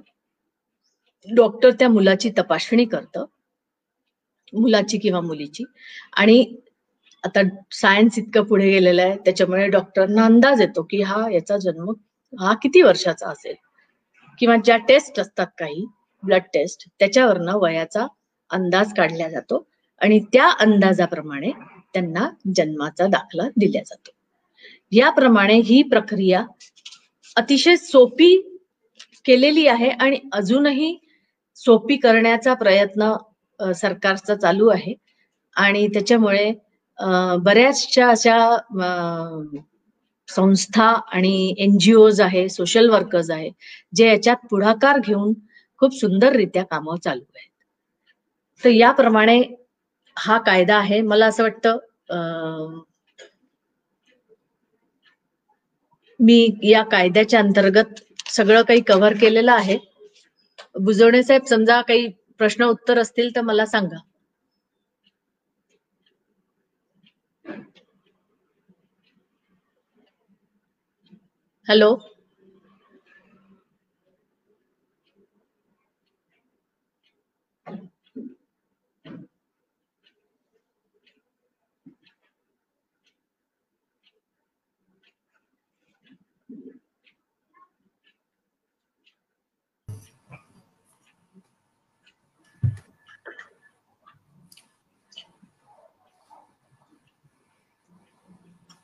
डॉक्टर 1.35 1.71
त्या 1.71 1.89
मुलाची 1.89 2.31
तपासणी 2.37 2.85
करतं. 2.85 3.25
मुलाची 4.53 4.97
किंवा 4.97 5.21
मुलीची. 5.21 5.63
आणि 6.13 6.43
आता 7.23 7.41
सायन्स 7.71 8.17
इतकं 8.19 8.43
पुढे 8.43 8.69
गेलेलं 8.71 9.01
आहे 9.01 9.15
त्याच्यामुळे 9.17 9.67
डॉक्टरांना 9.67 10.25
अंदाज 10.25 10.61
येतो 10.61 10.81
की 10.83 11.01
हा 11.01 11.25
याचा 11.33 11.57
जन्म 11.57 11.89
हा 12.33 12.53
किती 12.53 12.81
वर्षाचा 12.81 13.29
असेल? 13.29 13.55
किंवा 14.39 14.55
ज्या 14.55 14.77
टेस्ट 14.77 15.19
असतात 15.19 15.47
काही 15.57 15.85
ब्लड 16.23 16.43
टेस्ट 16.53 16.87
त्याच्यावरनं 16.99 17.57
वयाचा 17.57 18.05
अंदाज 18.49 18.93
काढला 18.93 19.27
जातो 19.29 19.65
आणि 20.01 20.19
त्या 20.33 20.49
अंदाजाप्रमाणे 20.59 21.51
त्यांना 21.93 22.29
जन्माचा 22.55 23.07
दाखला 23.07 23.47
दिला 23.57 23.81
जातो. 23.85 24.11
याप्रमाणे 24.91 25.55
ही 25.59 25.81
प्रक्रिया 25.83 26.43
अतिशय 27.35 27.75
सोपी 27.75 28.35
केलेली 29.25 29.67
आहे 29.67 29.89
आणि 29.89 30.19
अजूनही 30.33 30.97
सोपी 31.55 31.95
करण्याचा 31.97 32.53
प्रयत्न 32.53 33.11
सरकारचा 33.75 34.35
चालू 34.35 34.67
आहे. 34.69 34.93
आणि 35.55 35.87
त्याच्यामुळे 35.87 36.51
अ, 36.99 37.07
बऱ्याचशा 37.41 38.07
अशा 38.09 38.37
संस्था 40.27 40.85
आणि 41.13 41.55
एनजीओज 41.59 42.21
आहे 42.21 42.47
सोशल 42.49 42.89
वर्कर्स 42.89 43.29
आहे 43.31 43.49
जे 43.95 44.07
याच्यात 44.07 44.45
पुढाकार 44.51 44.99
घेऊन 44.99 45.33
खूप 45.81 45.95
सुंदररित्या 45.95 46.63
कामं 46.65 46.97
चालू 46.97 47.23
आहेत. 47.35 47.49
तर 48.61 48.69
याप्रमाणे 48.71 49.41
हा 50.17 50.37
कायदा 50.39 50.77
आहे. 50.77 51.01
मला 51.03 51.25
असं 51.27 51.43
वाटतं 51.43 51.77
अ, 52.09 52.17
मी 56.19 56.37
या 56.63 56.81
कायद्याच्या 56.83 57.39
अंतर्गत 57.39 57.99
सगळं 58.29 58.61
काही 58.63 58.81
कव्हर 58.81 59.13
केलेलं 59.21 59.51
आहे. 59.51 59.77
बुजवणे 60.79 61.23
साहेब 61.23 61.45
समजा 61.45 61.81
काही 61.81 62.07
प्रश्न 62.39 62.63
उत्तर 62.65 62.99
असतील 62.99 63.35
तर 63.35 63.41
मला 63.43 63.65
सांगा. 63.67 63.97
हॅलो 71.67 71.89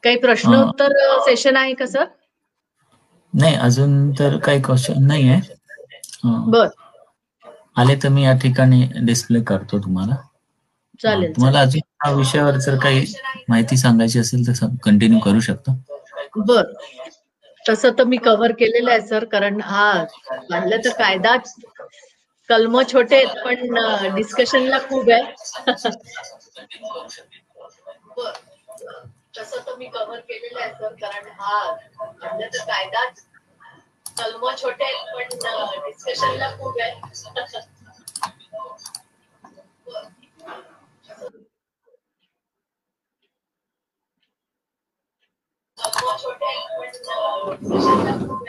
काही 0.04 0.20
प्रश्न 0.20 0.56
उत्तर 0.56 1.20
सेशन 1.20 1.58
आहे 1.58 1.74
का 1.74 1.86
सर 1.86 2.06
नाही 3.34 3.56
अजून 3.56 4.12
तर 4.12 4.38
काही 4.38 4.62
क्वेश्चन 4.62 5.08
नाही 5.08 5.30
आहे 5.30 5.42
बर. 6.48 6.68
आले 7.78 7.96
तर 7.96 8.10
मी 8.10 8.24
या 8.24 8.34
ठिकाणी 8.34 8.89
डिस्प्ले 9.02 9.44
करतो 9.44 9.80
तुम्हाला. 9.80 10.16
चालेल 11.04 11.36
तुम्हाला 11.36 11.60
अजून 11.60 11.82
या 12.06 12.12
विषयावर 12.12 12.58
जर 12.58 12.80
काही 12.80 13.13
माहिती 13.50 13.78
सांगायची 13.78 14.20
असेल 14.20 14.48
तर 14.48 14.68
कंटिन्यू 14.84 15.20
करू 15.20 15.39
शकता. 15.39 15.76
बर. 16.38 16.63
तसं 17.66 17.89
तर 18.00 18.04
मी 18.04 18.18
कव्हर 18.18 18.52
केलेलं 18.52 18.92
आहे 18.92 19.02
सर 19.02 19.26
कारण 19.26 19.62
हा 19.62 20.06
म्हणलं 20.50 20.78
तर 20.86 20.89
कायदा 21.00 21.36
कलम 22.50 22.84
छोटे 22.84 23.16
आहेत 23.16 23.46
पण 23.46 24.16
डिस्कशनला 24.16 24.80
खूप 24.80 25.10
आहे. 25.10 25.22
तसं 29.34 29.62
तर 29.62 29.76
मी 29.76 29.86
कव्हर 29.89 30.19
केलेलं 30.22 30.60
आहे 30.62 30.72
सर 30.74 30.93
कारण 31.02 31.30
हा 31.39 31.54
म्हणलं 32.00 32.48
तर 32.48 32.65
कायदाच 32.65 33.26
कलम 34.17 34.50
छोटे 34.56 34.91
पण 35.13 35.38
डिस्कशनला 35.86 36.50
खूप 36.58 36.80
आहे 36.82 36.91
बर. 39.88 40.04
कलम 45.78 46.15
छोटे 46.17 46.54
पण 46.72 48.19
खूप 48.19 48.48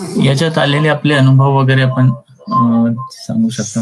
याच्यात 0.00 0.58
आलेले 0.58 0.88
आपले 0.88 1.14
अनुभव 1.14 1.56
वगैरे 1.58 1.82
आपण 1.82 2.10
सांगू 3.12 3.48
शकता? 3.48 3.80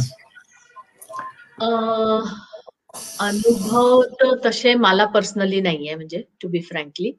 अनुभव 3.18 4.02
तर 4.20 4.34
तसे 4.44 4.74
मला 4.74 5.04
पर्सनली 5.04 5.60
नाहीये 5.60 5.94
म्हणजे 5.94 6.22
टू 6.42 6.48
बी 6.48 6.60
फ्रँकली 6.60 7.12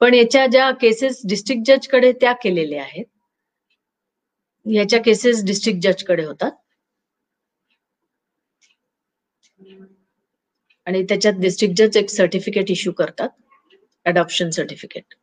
पण 0.00 0.14
याच्या 0.14 0.46
ज्या 0.46 0.70
केसेस 0.70 1.20
डिस्ट्रिक्ट 1.28 1.62
जजकडे 1.66 2.12
त्या 2.12 2.32
केलेल्या 2.32 2.82
आहेत. 2.82 3.04
याच्या 4.66 5.00
केसेस 5.02 5.44
डिस्ट्रिक्ट 5.44 5.80
जजकडे 5.82 6.24
होतात. 6.24 6.50
आणि 10.86 11.02
त्याच्यात 11.02 11.34
डिस्ट्रिक्ट 11.34 11.76
जज 11.78 11.96
एक 11.96 12.10
सर्टिफिकेट 12.10 12.70
इश्यू 12.70 12.92
करतात. 12.92 13.28
अडॉप्शन 14.06 14.50
सर्टिफिकेट 14.50 15.14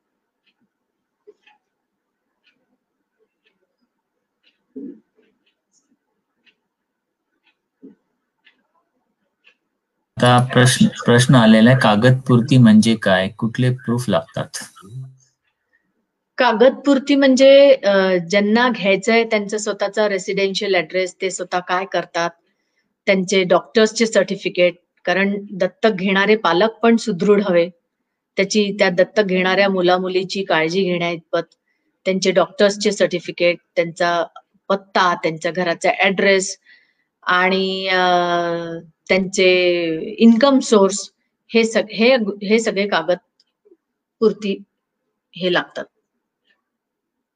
आता 10.17 10.38
प्रश्न 10.53 10.88
प्रश्न 11.06 11.36
आलेला 11.36 11.69
आहे 11.69 11.80
कागदपूर्ती 11.80 12.58
म्हणजे 12.58 12.93
काय? 13.01 13.27
कुठले 13.38 13.69
प्रूफ 13.75 14.06
लागतात? 14.10 14.58
कागदपुरती 16.38 17.15
म्हणजे 17.15 17.49
ज्यांना 18.30 18.67
घ्यायचंय 18.69 19.23
त्यांचा 19.23 19.58
स्वतःचा 19.58 20.08
रेसिडेन्शियल 20.10 20.75
ऍड्रेस 20.75 21.15
ते 21.21 21.30
स्वतः 21.32 21.60
काय 21.67 21.86
करतात? 21.93 22.30
त्यांचे 23.08 23.43
डॉक्टर्सचे 23.49 24.06
सर्टिफिकेट 24.06 24.75
कारण 25.06 25.36
दत्तक 25.58 25.91
घेणारे 25.95 26.36
पालक 26.38 26.80
पण 26.84 26.95
सुदृढ 27.06 27.41
हवे. 27.47 27.67
त्याची 28.38 28.71
त्या 28.80 28.89
दत्तक 28.89 29.23
घेणाऱ्या 29.25 29.69
मुला 29.69 29.97
मुलीची 29.97 30.43
काळजी 30.43 30.84
घेण्या 30.84 31.10
इतपत 31.10 31.53
त्यांचे 32.06 32.32
डॉक्टर्सचे 32.32 32.91
सर्टिफिकेट 32.91 33.58
त्यांचा 33.75 34.21
पत्ता 34.69 35.13
त्यांच्या 35.23 35.51
घराचा 35.51 35.91
ऍड्रेस 36.06 36.56
आणि 37.23 37.88
त्यांचे 39.10 39.50
इन्कम 40.17 40.60
सोर्स 40.60 41.12
हे 41.54 41.63
सग 41.63 41.91
हे 41.91 42.15
हे 42.43 42.60
सगळे 42.60 42.88
कागद 42.88 43.17
पुरती 44.20 44.63
हे 45.36 45.54
लागतात. 45.54 45.86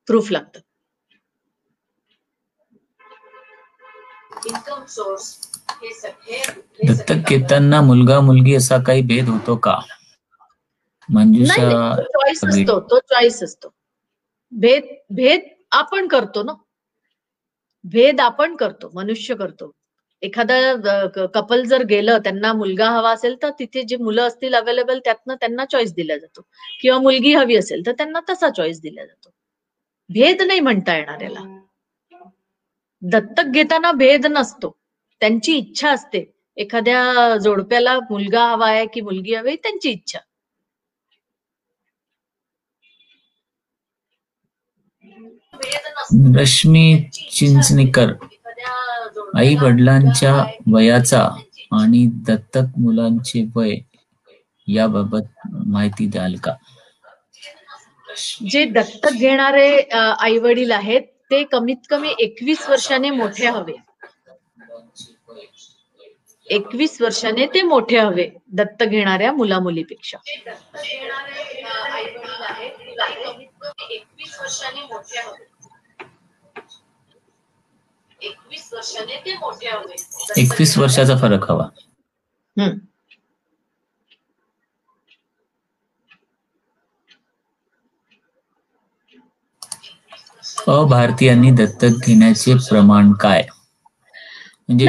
प्रूफ 0.07 0.31
लागतात. 0.31 0.61
इन्कम 4.47 4.85
सोर्स 4.85 5.51
हे 5.71 5.93
सगळे 5.93 6.41
दत्तक 6.87 7.29
घेताना 7.29 7.81
मुलगा 7.81 8.19
मुलगी 8.19 8.55
असा 8.55 8.77
काही 8.83 9.01
भेद 9.01 9.29
होतो 9.29 9.55
का? 9.55 9.79
मंजुषा 11.09 11.95
चॉईस 11.95 12.43
असतो 12.45 12.79
तो 12.79 12.99
चॉईस 12.99 13.43
असतो. 13.43 13.73
भेद 14.51 14.83
भेद 15.09 15.41
आपण 15.71 16.07
करतो 16.07 16.43
ना. 16.43 16.53
भेद 17.83 18.21
आपण 18.21 18.55
करतो 18.55 18.91
मनुष्य 18.93 19.35
करतो. 19.35 19.71
एखादा 20.23 20.55
कपल 21.33 21.63
जर 21.65 21.83
गेलं 21.83 22.17
त्यांना 22.17 22.51
मुलगा 22.53 22.89
हवा 22.89 23.11
असेल 23.11 23.35
तर 23.41 23.49
तिथे 23.59 23.83
जे 23.83 23.97
मुलं 23.97 24.27
असतील 24.27 24.53
अवेलेबल 24.53 24.99
त्यातनं 24.99 25.35
त्यांना 25.35 25.65
चॉईस 25.65 25.93
दिला 25.93 26.17
जातो. 26.17 26.41
किंवा 26.81 26.99
मुलगी 26.99 27.33
हवी 27.33 27.55
असेल 27.55 27.85
तर 27.85 27.91
त्यांना 27.91 28.19
तसा 28.29 28.49
चॉईस 28.49 28.81
दिला 28.81 29.05
जातो. 29.05 29.29
भेद 30.09 30.41
नाही 30.41 30.59
म्हणता 30.59 30.95
येणार 30.97 31.21
याला. 31.21 31.41
दत्तक 33.01 33.43
घेताना 33.43 33.91
भेद 33.91 34.25
नसतो. 34.25 34.75
त्यांची 35.21 35.57
इच्छा 35.57 35.91
असते. 35.91 36.23
एखाद्या 36.57 37.37
जोडप्याला 37.37 37.99
मुलगा 38.09 38.45
हवा 38.47 38.69
आहे 38.69 38.85
की 38.85 39.01
मुलगी 39.01 39.35
हवी 39.35 39.55
त्यांची 39.55 39.89
इच्छा. 39.89 40.19
रश्मी 46.35 46.85
चिंचणीकर. 47.31 48.13
आई 49.37 49.55
वडिलांच्या 49.61 50.33
वयाचा 50.73 51.21
आणि 51.79 52.05
दत्तक 52.27 52.77
मुलांचे 52.79 53.43
वय 53.55 53.75
याबाबत 54.67 55.47
माहिती 55.67 56.05
द्याल 56.11 56.35
का? 56.43 56.53
जे 58.51 58.63
दत्तक 58.75 59.13
घेणारे 59.13 59.69
आई 59.93 60.37
वडील 60.43 60.71
आहेत 60.71 61.01
ते 61.31 61.43
कमीत 61.51 61.87
कमी 61.89 62.13
एकवीस 62.19 62.67
वर्षाने 62.69 63.09
मोठे 63.09 63.47
हवे. 63.47 63.73
एकवीस 66.47 67.01
वर्षाने 67.01 67.45
ते 67.53 67.61
मोठे 67.63 67.97
हवे 67.99 68.27
दत्तक 68.59 68.85
घेणाऱ्या 68.85 69.31
मुला 69.33 69.59
मुलीपेक्षा 69.59 70.17
एकवीस 70.27 70.59
वर्षाने 70.81 71.11
मोठे 71.21 71.61
हवे 71.61 72.65
एकवीस 73.95 74.39
वर्षाने 74.41 74.81
ते 74.81 74.87
मोठे 74.93 75.19
हवे. 75.19 75.45
एकवीस 80.37 80.77
वर्षाचा 80.77 81.17
फरक 81.17 81.51
हवा. 81.51 81.67
हम्म. 82.57 82.77
अभारतीयांनी 90.67 91.51
दत्तक 91.51 92.05
घेण्याचे 92.07 92.53
प्रमाण 92.53 93.11
काय? 93.13 93.43
म्हणजे 94.69 94.85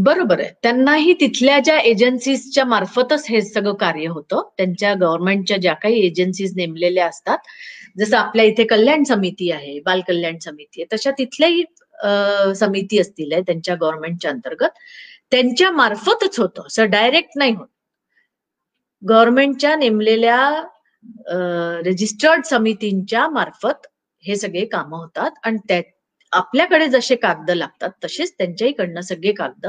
बरोबर 0.00 0.40
आहे. 0.40 0.48
त्यांनाही 0.62 1.12
तिथल्या 1.12 1.58
ज्या 1.58 1.78
एजन्सीजच्या 1.78 2.64
मार्फतच 2.64 3.26
हे 3.28 3.40
सगळं 3.42 3.74
कार्य 3.74 4.06
होतं 4.06 4.42
त्यांच्या 4.56 4.94
गव्हर्नमेंटच्या 4.94 5.56
ज्या 5.56 5.74
काही 5.74 6.06
एजन्सीज 6.06 6.52
नेमलेल्या 6.56 7.06
असतात 7.06 7.38
जसं 7.96 8.16
आपल्या 8.16 8.44
इथे 8.44 8.64
कल्याण 8.66 9.02
समिती 9.04 9.50
आहे 9.52 9.78
बाल 9.80 10.00
कल्याण 10.08 10.38
समिती 10.44 10.82
आहे 10.82 10.94
तशा 10.96 11.10
तिथल्याही 11.18 11.62
समिती 12.56 12.98
असतील 13.00 13.32
आहे 13.32 13.42
त्यांच्या 13.42 13.74
गव्हर्नमेंटच्या 13.80 14.30
अंतर्गत. 14.30 14.68
त्यांच्या 15.30 15.70
मार्फतच 15.72 16.38
होतं 16.40 16.66
असं 16.66 16.90
डायरेक्ट 16.90 17.30
नाही 17.36 17.52
होत. 17.54 17.66
गव्हर्नमेंटच्या 19.02 19.74
नेमलेल्या 19.76 20.38
रजिस्टर्ड 21.86 22.44
समितींच्या 22.44 23.28
मार्फत 23.28 23.86
हे 24.24 24.36
सगळे 24.36 24.64
कामं 24.66 24.98
होतात 24.98 25.30
आणि 25.44 25.58
त्या 25.68 25.80
आपल्याकडे 26.32 26.86
जसे 26.88 27.16
कागद 27.16 27.50
लागतात 27.50 27.90
तसेच 28.04 28.34
त्यांच्याहीकडनं 28.38 29.00
सगळे 29.00 29.32
कागद 29.32 29.66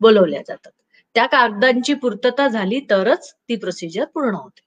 बोलवल्या 0.00 0.40
जातात. 0.48 0.70
त्या 1.14 1.26
कागदांची 1.26 1.94
पूर्तता 1.94 2.46
झाली 2.48 2.80
तरच 2.90 3.32
ती 3.48 3.56
प्रोसिजर 3.56 4.04
पूर्ण 4.14 4.34
होते. 4.34 4.65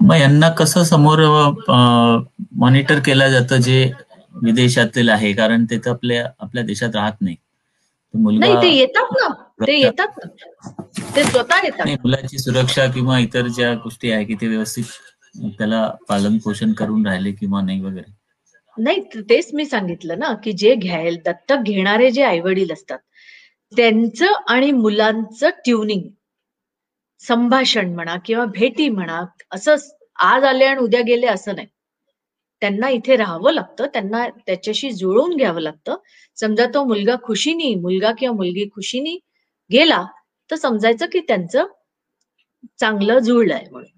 मग 0.00 0.16
यांना 0.16 0.48
कसं 0.50 0.84
समोर 0.84 1.20
मॉनिटर 2.56 2.98
केलं 2.98 3.28
जातं 3.30 3.60
जे 3.60 3.90
विदेशातील 4.42 5.08
आहे? 5.08 5.32
कारण 5.32 5.64
ते 5.64 5.78
तर 5.78 5.90
आपल्या 5.90 6.26
आपल्या 6.38 6.62
देशात 6.62 6.96
राहत 6.96 7.20
नाही. 7.20 7.36
नाही 8.14 8.54
ते 8.62 8.68
येतात 8.76 9.12
ना. 9.12 9.28
ते 9.66 9.78
येतात 9.80 10.18
ना. 10.18 10.82
ते 11.16 11.24
स्वतः 11.24 11.60
येतात. 11.64 11.86
मुलाची 12.02 12.38
सुरक्षा 12.38 12.86
किंवा 12.86 13.18
इतर 13.18 13.46
ज्या 13.46 13.72
गोष्टी 13.74 14.10
आहे 14.10 14.24
की 14.24 14.34
ते 14.34 14.48
व्यवस्थित 14.48 14.84
त्याला 15.58 15.86
पालन 16.08 16.38
पोषण 16.38 16.72
करून 16.72 17.06
राहिले 17.06 17.32
किंवा 17.32 17.60
नाही 17.62 17.80
वगैरे? 17.80 18.10
नाही 18.76 19.00
त- 19.14 19.22
तेच 19.30 19.50
मी 19.54 19.64
सांगितलं 19.66 20.18
ना 20.18 20.32
की 20.44 20.52
जे 20.52 20.74
घ्यायला 20.74 21.30
दत्तक 21.30 21.62
घेणारे 21.62 22.10
जे 22.10 22.22
आईवडील 22.22 22.72
असतात 22.72 22.98
त्यांचं 23.72 24.32
आणि 24.48 24.70
मुलांचं 24.72 25.48
ट्युनिंग 25.64 26.02
संभाषण 27.22 27.94
म्हणा 27.94 28.16
किंवा 28.24 28.44
भेटी 28.44 28.88
म्हणा 28.88 29.20
असं 29.50 29.74
आज 30.18 30.44
आले 30.44 30.64
आणि 30.64 30.80
उद्या 30.80 31.00
गेले 31.02 31.26
असं 31.26 31.54
नाही. 31.54 31.66
त्यांना 32.62 32.88
इथे 32.88 33.16
राहावं 33.16 33.52
लागतं 33.52 33.86
त्यांना 33.86 34.28
त्याच्याशी 34.46 34.90
जुळवून 34.92 35.36
घ्यावं 35.36 35.60
लागतं. 35.60 35.96
समजा 36.36 36.66
तो 36.74 36.84
मुलगा 36.84 37.16
खुशीनी 37.22 37.74
मुलगा 37.74 38.12
किंवा 38.18 38.36
मुलगी 38.36 38.68
खुशीनी 38.74 39.18
गेला 39.70 40.04
तर 40.50 40.56
समजायचं 40.56 41.06
की 41.06 41.20
त्यांचं 41.20 41.66
चांगलं 42.80 43.18
जुळलंय 43.18 43.64
म्हणून. 43.70 43.90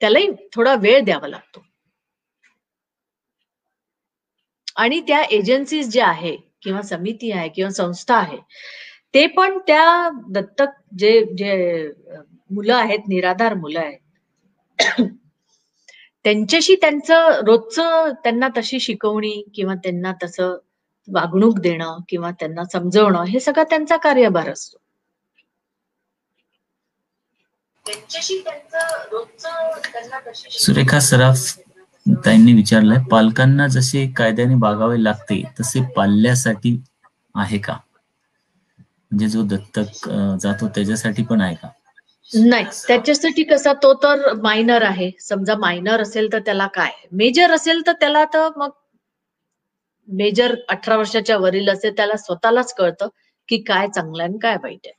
त्यालाही 0.00 0.28
थोडा 0.52 0.74
वेळ 0.74 1.00
द्यावा 1.04 1.28
लागतो. 1.28 1.64
आणि 4.76 5.00
त्या 5.00 5.22
एजन्सीज 5.22 5.92
ज्या 5.92 6.06
आहे 6.06 6.36
किंवा 6.62 6.82
समिती 6.82 7.32
आहे 7.32 7.48
किंवा 7.48 7.70
संस्था 7.70 8.16
आहे 8.16 8.38
ते 9.14 9.26
पण 9.26 9.58
त्या 9.58 10.08
दत्तक 10.28 10.70
जे 10.98 11.10
जे 11.34 11.52
मुलं 12.50 12.74
आहेत 12.74 13.08
निराधार 13.08 13.54
मुलं 13.54 13.80
आहेत 13.80 13.98
त्यांच्याशी 16.24 16.74
त्यांचं 16.76 17.40
रोजचं 17.46 18.12
त्यांना 18.24 18.48
तशी 18.56 18.80
शिकवणी 18.80 19.42
किंवा 19.54 19.74
त्यांना 19.74 20.12
तसं 20.22 20.56
वागणूक 21.08 21.58
देणं 21.58 21.98
किंवा 22.08 22.30
त्यांना 22.30 22.64
समजवणं 22.72 23.24
हे 23.24 23.40
सगळं 23.40 23.64
त्यांचा 23.70 23.96
कार्यभार 23.96 24.48
असतो. 24.48 24.78
त्यांच्याशी 27.86 28.38
त्यांचं 28.38 29.04
रोजचं 29.12 29.78
त्यांना 29.92 30.18
तशी 30.20 30.50
सुरेखा 30.58 30.98
सराफ 31.00 31.58
ताईंनी 32.24 32.52
विचारलंय 32.52 32.98
पालकांना 33.10 33.66
जसे 33.66 34.06
कायद्याने 34.16 34.54
बागावे 34.54 35.02
लागते 35.04 35.42
तसे 35.60 35.80
पाल्यासाठी 35.96 36.76
आहे 37.34 37.58
का? 37.58 37.76
म्हणजे 39.10 39.28
जो 39.28 39.42
दत्तक 39.48 40.08
जातो 40.42 40.68
त्याच्यासाठी 40.74 41.22
पण 41.24 41.40
आहे 41.40 41.54
का? 41.54 41.68
नाही 42.30 42.64
त्याच्यासाठी 42.88 43.42
कसा 43.42 43.72
तो 43.82 43.92
तर 44.02 44.32
मायनर 44.42 44.82
आहे. 44.82 45.10
समजा 45.20 45.54
मायनर 45.58 46.00
असेल 46.02 46.32
तर 46.32 46.38
त्याला 46.46 46.66
काय? 46.74 46.90
मेजर 47.12 47.52
असेल 47.52 47.80
तर 47.86 47.92
त्याला 48.00 48.24
तर 48.34 48.48
मग 48.56 48.70
मेजर 50.08 50.54
अठरा 50.68 50.96
वर्षाच्या 50.96 51.36
वरील 51.38 51.68
असेल 51.70 51.96
त्याला 51.96 52.16
स्वतःलाच 52.16 52.74
कळतं 52.74 53.08
की 53.48 53.56
काय 53.62 53.88
चांगलं 53.94 54.22
आणि 54.22 54.38
काय 54.42 54.56
वाईट 54.62 54.86
आहे. 54.86 54.92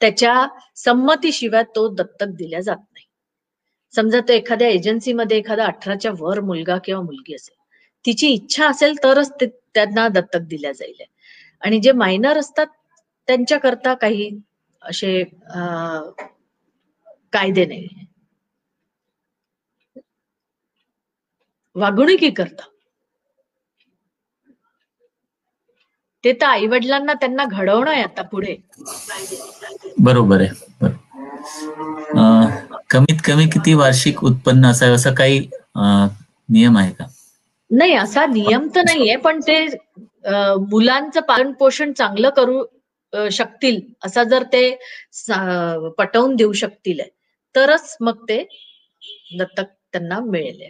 त्याच्या 0.00 0.46
संमतीशिवाय 0.76 1.62
तो 1.76 1.86
दत्तक 1.94 2.28
दिल्या 2.36 2.60
जात 2.60 2.76
नाही. 2.76 3.06
समजा 3.94 4.20
तो 4.28 4.32
एखाद्या 4.32 4.68
एजन्सीमध्ये 4.68 5.36
एखादा 5.38 5.64
अठराच्या 5.66 6.12
वर 6.18 6.40
मुलगा 6.40 6.76
किंवा 6.84 7.00
मुलगी 7.02 7.34
असेल 7.34 7.54
तिची 8.04 8.28
इच्छा 8.28 8.68
असेल 8.68 8.94
तरच 9.04 9.32
ते 9.40 9.46
त्यांना 9.74 10.06
दत्तक 10.08 10.40
दिल्या 10.48 10.72
जाईल. 10.72 11.02
आणि 11.62 11.78
जे 11.80 11.92
मायनर 11.92 12.38
असतात 12.38 12.66
त्यांच्याकरता 13.30 13.92
काही 13.94 14.28
असे 14.82 15.22
कायदे 17.32 17.64
नाही. 17.64 17.86
वागणुकी 21.76 22.30
करता 22.30 22.64
ते 26.24 26.32
तर 26.32 26.46
आई 26.46 26.66
वडिलांना 26.66 27.12
त्यांना 27.12 27.44
घडवणं 27.44 27.90
आहे 27.90 28.02
आता 28.02 28.22
पुढे. 28.22 28.54
बरोबर 29.98 30.40
आहे 30.40 30.88
कमीत 32.90 33.20
कमी 33.24 33.46
किती 33.48 33.74
वार्षिक 33.74 34.24
उत्पन्न 34.24 34.66
असावं 34.66 34.94
असं 34.94 35.14
काही 35.14 35.38
नियम 35.76 36.78
आहे 36.78 36.92
का? 36.92 37.06
नाही 37.70 37.94
असा 37.94 38.26
नियम 38.26 38.66
तर 38.74 38.82
नाहीये 38.86 39.16
पण 39.18 39.40
ते 39.40 39.64
मुलांचं 40.70 41.20
पालन 41.28 41.52
पोषण 41.60 41.92
चांगलं 41.92 42.30
करू 42.30 42.62
शकतील 43.32 43.80
असा 44.04 44.22
जर 44.24 44.42
ते 44.52 44.62
पटवून 45.98 46.36
देऊ 46.36 46.52
शकतील 46.54 47.00
तरच 47.54 47.96
मग 48.00 48.24
ते 48.28 48.42
दत्तक 49.38 49.66
त्यांना 49.92 50.18
मिळेल. 50.22 50.62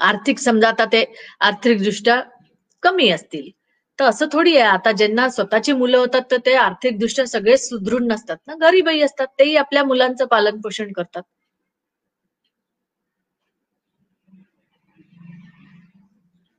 आर्थिक 0.00 0.38
समजा 0.38 0.68
आता 0.68 0.84
ते 0.92 1.04
आर्थिकदृष्ट्या 1.42 2.20
कमी 2.82 3.08
असतील 3.10 3.50
तर 3.98 4.04
असं 4.04 4.26
थोडी 4.32 4.56
आहे. 4.56 4.66
आता 4.68 4.92
ज्यांना 4.92 5.28
स्वतःची 5.30 5.72
मुलं 5.74 5.98
होतात 5.98 6.22
तर 6.30 6.38
ते 6.46 6.54
आर्थिकदृष्ट्या 6.58 7.26
सगळे 7.28 7.56
सुदृढ 7.58 8.02
नसतात 8.06 8.36
ना 8.46 8.54
गरीबही 8.60 9.02
असतात 9.02 9.26
तेही 9.38 9.56
आपल्या 9.56 9.84
मुलांचं 9.84 10.26
पालन 10.28 10.60
पोषण 10.60 10.92
करतात. 10.92 11.22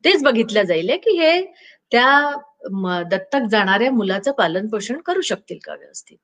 तेच 0.04 0.24
बघितलं 0.24 0.64
जाईल 0.64 0.92
की 1.04 1.18
हे 1.18 1.32
त्या 1.92 2.08
दत्तक 3.12 3.48
जाणाऱ्या 3.52 3.92
मुलाचं 3.92 4.32
पालन 4.32 4.68
पोषण 4.68 5.00
करू 5.02 5.22
शकतील 5.24 5.58
का 5.64 5.76
व्यवस्थित? 5.76 6.18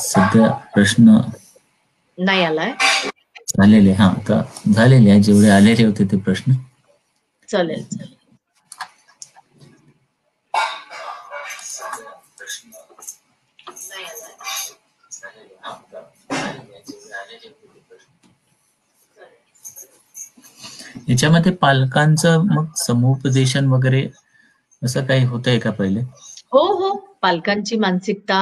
सध्या 0.00 0.48
प्रश्न 0.74 1.16
नाही 2.18 2.44
आलाय. 2.44 2.72
झालेले 3.48 3.92
हा 3.92 4.06
आता 4.08 4.40
झालेले 4.70 5.10
आहे. 5.10 5.20
जेवढे 5.22 5.48
आलेले 5.50 5.84
होते 5.84 6.04
ते 6.04 6.16
प्रश्न. 6.18 6.52
चालेल 7.48 7.82
चालेल. 7.84 8.14
याच्यामध्ये 21.08 21.52
पालकांचं 21.54 22.44
मग 22.48 22.66
समुपदेशन 22.76 23.66
वगैरे 23.68 24.06
असं 24.82 25.04
काही 25.04 25.24
होतंय 25.26 25.58
का 25.58 25.70
पहिले? 25.72 26.00
हो 26.52 26.66
हो. 26.74 27.05
पालकांची 27.26 27.76
मानसिकता 27.76 28.38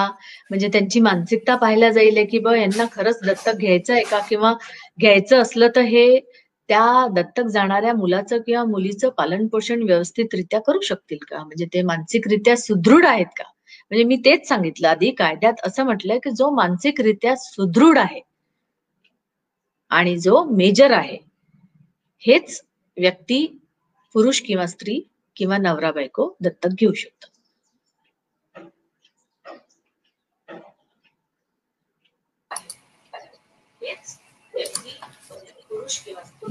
म्हणजे 0.51 0.69
त्यांची 0.69 1.01
मानसिकता 1.01 1.57
पाहायला 1.57 1.91
जाईल 1.91 2.25
की 2.31 2.39
बा 2.39 2.57
यांना 2.57 2.85
खरंच 2.93 3.21
दत्तक 3.27 3.57
घ्यायचं 3.57 3.93
आहे 3.93 4.03
का? 4.05 4.19
किंवा 4.29 4.53
घ्यायचं 5.01 5.41
असलं 5.43 5.69
तर 5.77 5.81
हे 5.81 6.19
त्या 6.69 7.07
दत्तक 7.13 7.47
जाणाऱ्या 7.47 7.93
मुलाचं 7.95 8.39
किंवा 8.39 8.65
मुलीचं 8.65 9.09
पालन 9.09 9.47
पोषण 9.47 9.83
व्यवस्थितरित्या 9.83 10.61
करू 10.61 10.81
शकतील 10.81 11.19
का? 11.31 11.39
म्हणजे 11.39 11.67
ते 11.75 11.83
मानसिकरित्या 11.83 12.57
सुदृढ 12.57 13.07
आहेत 13.07 13.27
का? 13.37 13.45
म्हणजे 13.91 14.05
मी 14.05 14.17
तेच 14.17 14.49
सांगितलं 14.49 14.89
आधी 14.89 15.11
कायद्यात 15.11 15.67
असं 15.67 15.85
म्हटलंय 15.85 16.19
की 16.19 16.31
जो 16.31 16.51
मानसिकरित्या 16.51 17.35
सुदृढ 17.37 17.99
आहे 17.99 18.21
आणि 19.91 20.17
जो 20.19 20.43
मेजर 20.45 20.93
आहे 20.93 21.19
हेच 22.23 22.61
व्यक्ती 22.97 23.47
पुरुष 24.15 24.41
किंवा 24.41 24.67
स्त्री 24.67 25.01
किंवा 25.37 25.59
नवरा 25.59 25.91
बायको 25.93 26.35
दत्तक 26.41 26.71
घेऊ 26.79 26.93
शकतात. 26.93 27.29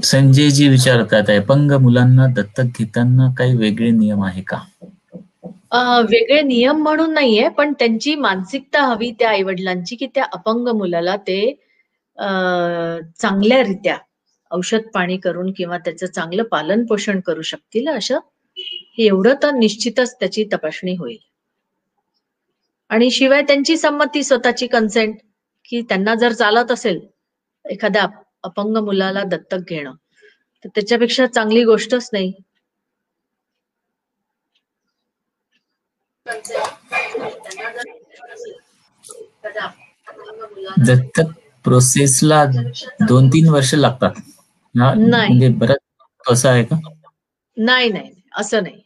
संजयजी 0.02 0.68
विचारतात 0.68 1.30
अपंग 1.30 1.72
मुलांना 1.80 2.26
दत्तक 2.26 2.78
घेताना 2.78 3.32
काही 3.38 3.56
वेगळे 3.56 3.90
नियम 3.90 4.24
आहे 4.24 4.42
का? 4.42 4.58
वेगळे 6.10 6.40
नियम 6.42 6.82
म्हणून 6.82 7.12
नाहीये 7.14 7.48
पण 7.48 7.72
त्यांची 7.72 8.14
मानसिकता 8.14 8.82
हवी 8.82 9.10
त्या 9.10 9.30
आईवडिलांची 9.30 9.96
की 9.96 10.06
त्या 10.06 10.24
अपंग 10.32 10.68
मुलाला 10.68 11.16
ते 11.16 11.40
चांगल्यारित्या 13.18 13.96
औषध 14.50 14.86
पाणी 14.94 15.16
करून 15.16 15.52
किंवा 15.52 15.78
त्याचं 15.78 16.06
चांगलं 16.06 16.42
पालन 16.42 16.84
पोषण 16.86 17.20
करू 17.20 17.42
शकतील 17.42 17.88
असं 17.88 18.18
एवढं 18.98 19.34
तर 19.42 19.50
निश्चितच 19.50 20.14
त्याची 20.14 20.44
तपासणी 20.52 20.94
होईल. 20.96 21.16
आणि 22.90 23.10
शिवाय 23.10 23.42
त्यांची 23.42 23.76
संमती 23.76 24.22
स्वतःची 24.24 24.66
कन्सेंट 24.66 25.14
की 25.64 25.80
त्यांना 25.82 26.14
जर 26.14 26.32
चालत 26.32 26.72
असेल 26.72 27.00
एखाद्या 27.64 28.06
अपंग 28.44 28.76
मुलाला 28.76 29.22
दत्तक 29.24 29.68
घेणं. 29.68 29.92
तर 30.64 30.68
त्याच्यापेक्षा 30.74 31.26
चांगली 31.26 31.64
गोष्टच 31.64 32.08
नाही. 32.12 32.32
दत्तक 40.86 41.32
प्रोसेसला 41.64 42.44
दोन 43.08 43.28
तीन 43.28 43.48
वर्ष 43.48 43.74
लागतात. 43.74 44.12
नाही. 44.74 45.28
म्हणजे 45.28 45.48
बरंच 45.48 46.30
असं 46.30 46.48
आहे 46.48 46.64
का? 46.64 46.76
नाही 47.56 47.88
नाही 47.88 47.88
नाही, 47.88 48.10
असं 48.36 48.62
नाही. 48.62 48.80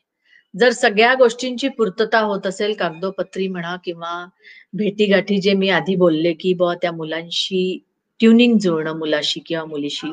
जर 0.55 0.71
सगळ्या 0.71 1.15
गोष्टींची 1.15 1.69
पूर्तता 1.69 2.21
होत 2.21 2.47
असेल 2.47 2.75
कागदोपत्री 2.75 3.49
म्हणा 3.49 3.77
किंवा 3.85 4.27
भेटीगाठी 4.73 5.41
जे 5.41 5.53
मी 5.55 5.69
आधी 5.69 5.97
बोलले 5.97 6.33
की 6.33 6.53
बुवा 6.55 6.75
त्या 6.75 6.93
मुलांशी 6.93 7.79
ट्युनिंग 8.21 8.59
जुळणं 8.59 8.99
मुलाशी 8.99 9.41
किंवा 9.41 9.65
मुलीशी. 9.65 10.13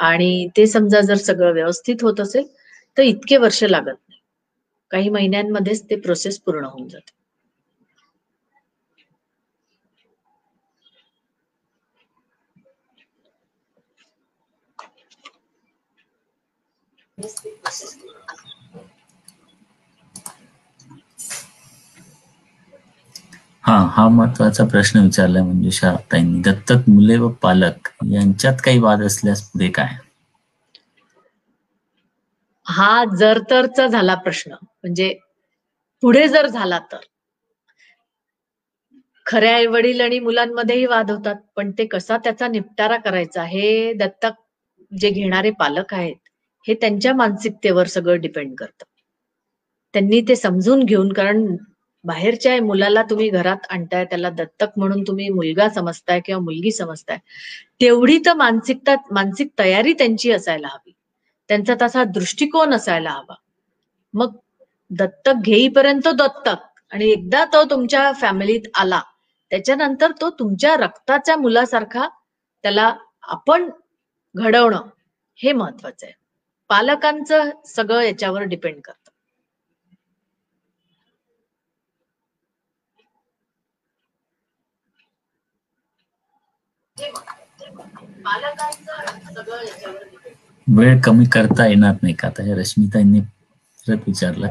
आणि 0.00 0.48
ते 0.56 0.66
समजा 0.66 1.00
जर 1.00 1.16
सगळं 1.20 1.52
व्यवस्थित 1.52 2.02
होत 2.02 2.20
असेल 2.20 2.46
तर 2.96 3.02
इतके 3.02 3.36
वर्ष 3.36 3.62
लागत 3.64 3.86
नाही. 3.86 4.20
काही 4.90 5.08
महिन्यांमध्येच 5.08 5.84
ते 5.90 5.96
प्रोसेस 5.96 6.38
पूर्ण 6.40 6.64
होऊन 6.64 6.88
जाते. 6.88 7.12
हा 23.66 23.76
हा 23.92 24.06
महत्त्वाचा 24.08 24.64
प्रश्न 24.64 25.00
विचारलाय 25.00 25.42
मंजुषा 25.42 25.94
ताईंनी. 26.12 26.40
दत्तक 26.42 26.88
मुले 26.88 27.16
व 27.18 27.28
पालक 27.42 27.88
यांच्यात 28.12 28.60
काही 28.64 28.78
वाद 28.78 29.02
असल्यास 29.02 29.42
पुढे 29.50 29.68
काय? 29.70 29.94
हा 32.66 33.04
जर 33.18 33.38
तरचा 33.50 33.86
झाला 33.86 34.14
प्रश्न 34.14 34.52
म्हणजे 34.52 35.12
पुढे 36.02 36.26
जर 36.28 36.46
झाला 36.46 36.78
तर. 36.92 37.00
खऱ्या 39.26 39.54
आई 39.56 39.66
वडील 39.66 40.00
आणि 40.00 40.18
मुलांमध्येही 40.20 40.86
वाद 40.86 41.10
होतात 41.10 41.36
पण 41.56 41.70
ते 41.78 41.86
कसा 41.86 42.16
त्याचा 42.16 42.48
निपटारा 42.48 42.96
करायचा 42.96 43.44
हे 43.44 43.92
दत्तक 43.92 44.34
जे 44.92 45.10
घेणारे 45.10 45.50
पालक 45.50 45.94
आहेत 45.94 46.16
हे 46.66 46.74
त्यांच्या 46.74 47.14
मानसिकतेवर 47.14 47.86
सगळं 47.86 48.20
डिपेंड 48.20 48.54
करतं. 48.58 48.84
त्यांनी 49.94 50.20
ते 50.28 50.36
समजून 50.36 50.84
घेऊन 50.84 51.12
कारण 51.12 51.44
बाहेरच्या 52.06 52.62
मुलाला 52.62 53.02
तुम्ही 53.02 53.28
घरात 53.30 53.66
आणताय 53.70 54.04
त्याला 54.04 54.30
दत्तक 54.30 54.78
म्हणून 54.78 55.02
तुम्ही 55.02 55.28
मुलगा 55.28 55.68
समजताय 55.68 56.20
किंवा 56.20 56.40
मुलगी 56.42 56.70
समजताय 56.72 57.18
तेवढी 57.80 58.18
तर 58.26 58.34
मानसिकता 58.34 58.94
मानसिक 59.10 59.48
तयारी 59.58 59.92
त्यांची 59.92 60.30
असायला 60.32 60.68
हवी. 60.68 60.92
त्यांचा 61.48 61.74
तसा 61.82 62.04
दृष्टिकोन 62.04 62.74
असायला 62.74 63.10
हवा. 63.10 63.34
मग 64.14 64.36
दत्तक 64.90 65.42
घेईपर्यंत 65.44 66.08
दत्तक 66.08 66.80
आणि 66.92 67.10
एकदा 67.10 67.44
तो 67.44 67.64
तुमच्या 67.64 68.12
फॅमिलीत 68.12 68.68
आला 68.74 69.00
त्याच्यानंतर 69.50 70.12
तो 70.20 70.30
तुमच्या 70.30 70.76
रक्ताच्या 70.76 71.36
मुलासारखा 71.36 72.08
त्याला 72.64 72.92
आपण 73.22 73.70
घडवणं 74.34 74.82
हे 75.38 75.52
महत्वाचं 75.52 76.06
आहे. 76.06 76.14
पालकांचं 76.68 77.50
सगळं 77.66 78.00
याच्यावर 78.00 78.42
डिपेंड 78.42 78.80
करत 78.80 78.94
पालकांचं 78.94 78.94
सगळं 78.94 79.02
याच्यावर 79.02 79.02
डिपेंड 79.02 79.10
वेळ 90.66 90.98
कमी 91.00 91.24
करता 91.24 91.66
येणार 91.66 91.94
नाही 92.02 92.14
का? 92.14 92.28
आता 92.28 92.54
रश्मिताईंनी 92.56 93.20
परत 93.86 93.98
विचारलं? 94.06 94.46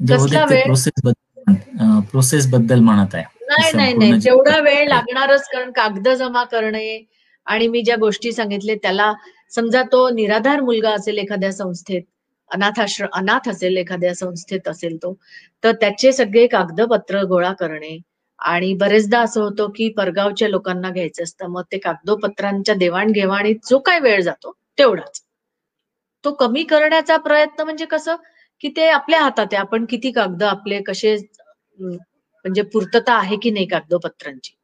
प्रोसेस 0.00 1.02
बद्दल 1.04 1.98
प्रोसेस 2.10 2.50
बद्दल 2.50 2.80
म्हणत 2.80 3.14
आहे. 3.14 3.24
नाही 3.48 3.72
नाही 3.76 3.92
नाही. 3.94 4.12
जे- 4.12 4.24
तेवढा 4.24 4.58
वेळ 4.60 4.88
लागणारच 4.88 5.48
कारण 5.48 5.70
कागद 5.70 6.08
जमा 6.08 6.42
करणे 6.44 6.98
आणि 7.46 7.66
मी 7.68 7.82
ज्या 7.82 7.96
गोष्टी 7.96 8.32
सांगितले 8.32 8.74
त्याला 8.74 9.12
समजा 9.52 9.82
तो 9.82 10.08
निराधार 10.10 10.60
मुलगा 10.60 10.90
असेल 10.90 11.18
एखाद्या 11.18 11.52
संस्थेत 11.52 12.02
अनाथाश्रम 12.50 13.08
अनाथ 13.12 13.48
असेल 13.48 13.76
एखाद्या 13.76 14.14
संस्थेत 14.14 14.68
असेल 14.68 14.96
तो 14.96 15.12
तर 15.64 15.72
त्याचे 15.72 16.12
सगळे 16.12 16.46
कागदपत्र 16.46 17.22
गोळा 17.22 17.52
करणे 17.52 17.96
आणि 18.40 18.72
बरेचदा 18.76 19.20
असं 19.20 19.40
होतं 19.42 19.68
की 19.70 19.88
परगावच्या 19.92 20.48
लोकांना 20.48 20.90
घ्यायचं 20.90 21.22
असतं 21.22 21.48
मग 21.50 21.62
ते 21.72 21.78
कागदोपत्रांच्या 21.78 22.74
देवाणघेवाणीत 22.76 23.56
जो 23.70 23.78
काय 23.80 23.98
वेळ 24.00 24.20
जातो 24.22 24.52
तेवढाच. 24.78 25.20
तो 26.24 26.30
कमी 26.34 26.62
करण्याचा 26.66 27.16
प्रयत्न 27.20 27.64
म्हणजे 27.64 27.84
कसं 27.86 28.16
की 28.62 28.68
ते 28.70 28.88
आपल्या 28.90 29.20
हातात 29.20 29.46
आहे 29.46 29.56
आपण 29.58 29.84
किती 29.86 30.10
कागद 30.12 30.42
आपले 30.44 30.80
कसे 30.84 31.16
म्हणजे 31.78 32.62
पूर्तता 32.72 33.14
आहे 33.14 33.36
की 33.36 33.50
नाही 33.50 33.66
कागदोपत्रांची? 33.68 34.56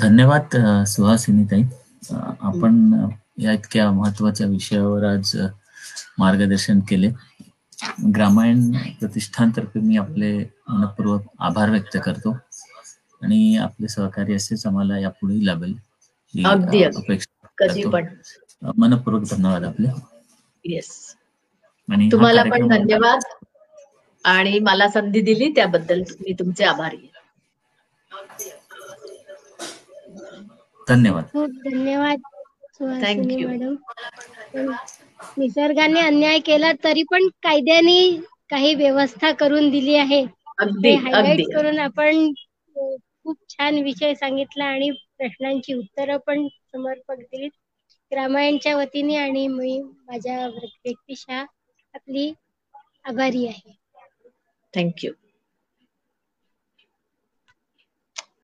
धन्यवाद 0.00 0.56
सुहासिनीताई 0.86 1.62
आपण 2.40 3.06
या 3.38 3.52
इतक्या 3.52 3.90
महत्त्वाच्या 3.90 4.46
विषयावर 4.46 5.04
आज 5.04 5.36
मार्गदर्शन 6.18 6.80
केले. 6.80 7.10
ग्रामायण 8.14 8.70
प्रतिष्ठानतर्फे 9.00 9.80
मी 9.80 9.96
आपले 9.96 10.38
मनपूर्वक 10.68 11.22
आभार 11.38 11.70
व्यक्त 11.70 11.96
करतो. 12.04 12.36
आणि 13.22 13.56
आपले 13.56 13.88
सहकार्य 13.88 14.34
असेच 14.34 14.66
आम्हाला 14.66 14.98
यापुढेही 14.98 15.46
लाभेल. 15.46 15.74
अपेक्षा 16.96 17.90
मनपूर्वक 18.76 19.22
धन्यवाद 19.30 19.64
आपले. 19.64 19.88
येस 20.64 21.16
आणि 21.92 22.08
तुम्हाला 22.12 22.42
पण 22.42 22.68
धन्यवाद. 22.68 23.20
आणि 24.24 24.58
मला 24.58 24.88
संधी 24.88 25.20
दिली 25.20 25.52
त्याबद्दल 25.52 26.02
मी 26.20 26.32
तुमचे 26.32 26.64
आभारी 26.64 26.96
आहे. 26.96 27.13
धन्यवाद. 30.88 31.30
खूप 31.32 31.50
धन्यवाद. 31.64 32.22
सुहासिनी 32.72 33.36
you. 33.36 33.48
मॅडम. 33.48 33.76
निसर्गाने 35.36 36.00
अन्याय 36.00 36.38
केला 36.40 36.72
तरी 36.84 37.02
पण 37.10 37.28
कायद्याने 37.42 37.98
काही 38.50 38.74
व्यवस्था 38.76 39.30
करून 39.36 39.70
दिली 39.70 39.94
आहे. 39.96 40.24
अगदी 40.58 40.68
ते 40.84 40.94
अगदी. 41.14 41.44
हायलाइट 41.44 41.46
करून 41.48 41.78
आपण 41.80 42.32
खूप 42.76 43.36
छान 43.48 43.78
विषय 43.82 44.14
सांगितला 44.14 44.64
आणि 44.66 44.90
प्रश्नांची 45.18 45.74
उत्तरं 45.74 46.16
पण 46.26 46.46
समर्पक 46.48 47.18
दिलीत. 47.20 47.50
रामायणच्या 48.12 48.76
वतीने 48.76 49.16
आणि 49.16 49.46
मी 49.48 49.80
माझ्या 49.82 50.46
व्यक्तिशः 50.48 51.44
आपली 51.94 52.32
आभारी 53.04 53.46
आहे. 53.46 53.76
थँक्यू 54.74 55.12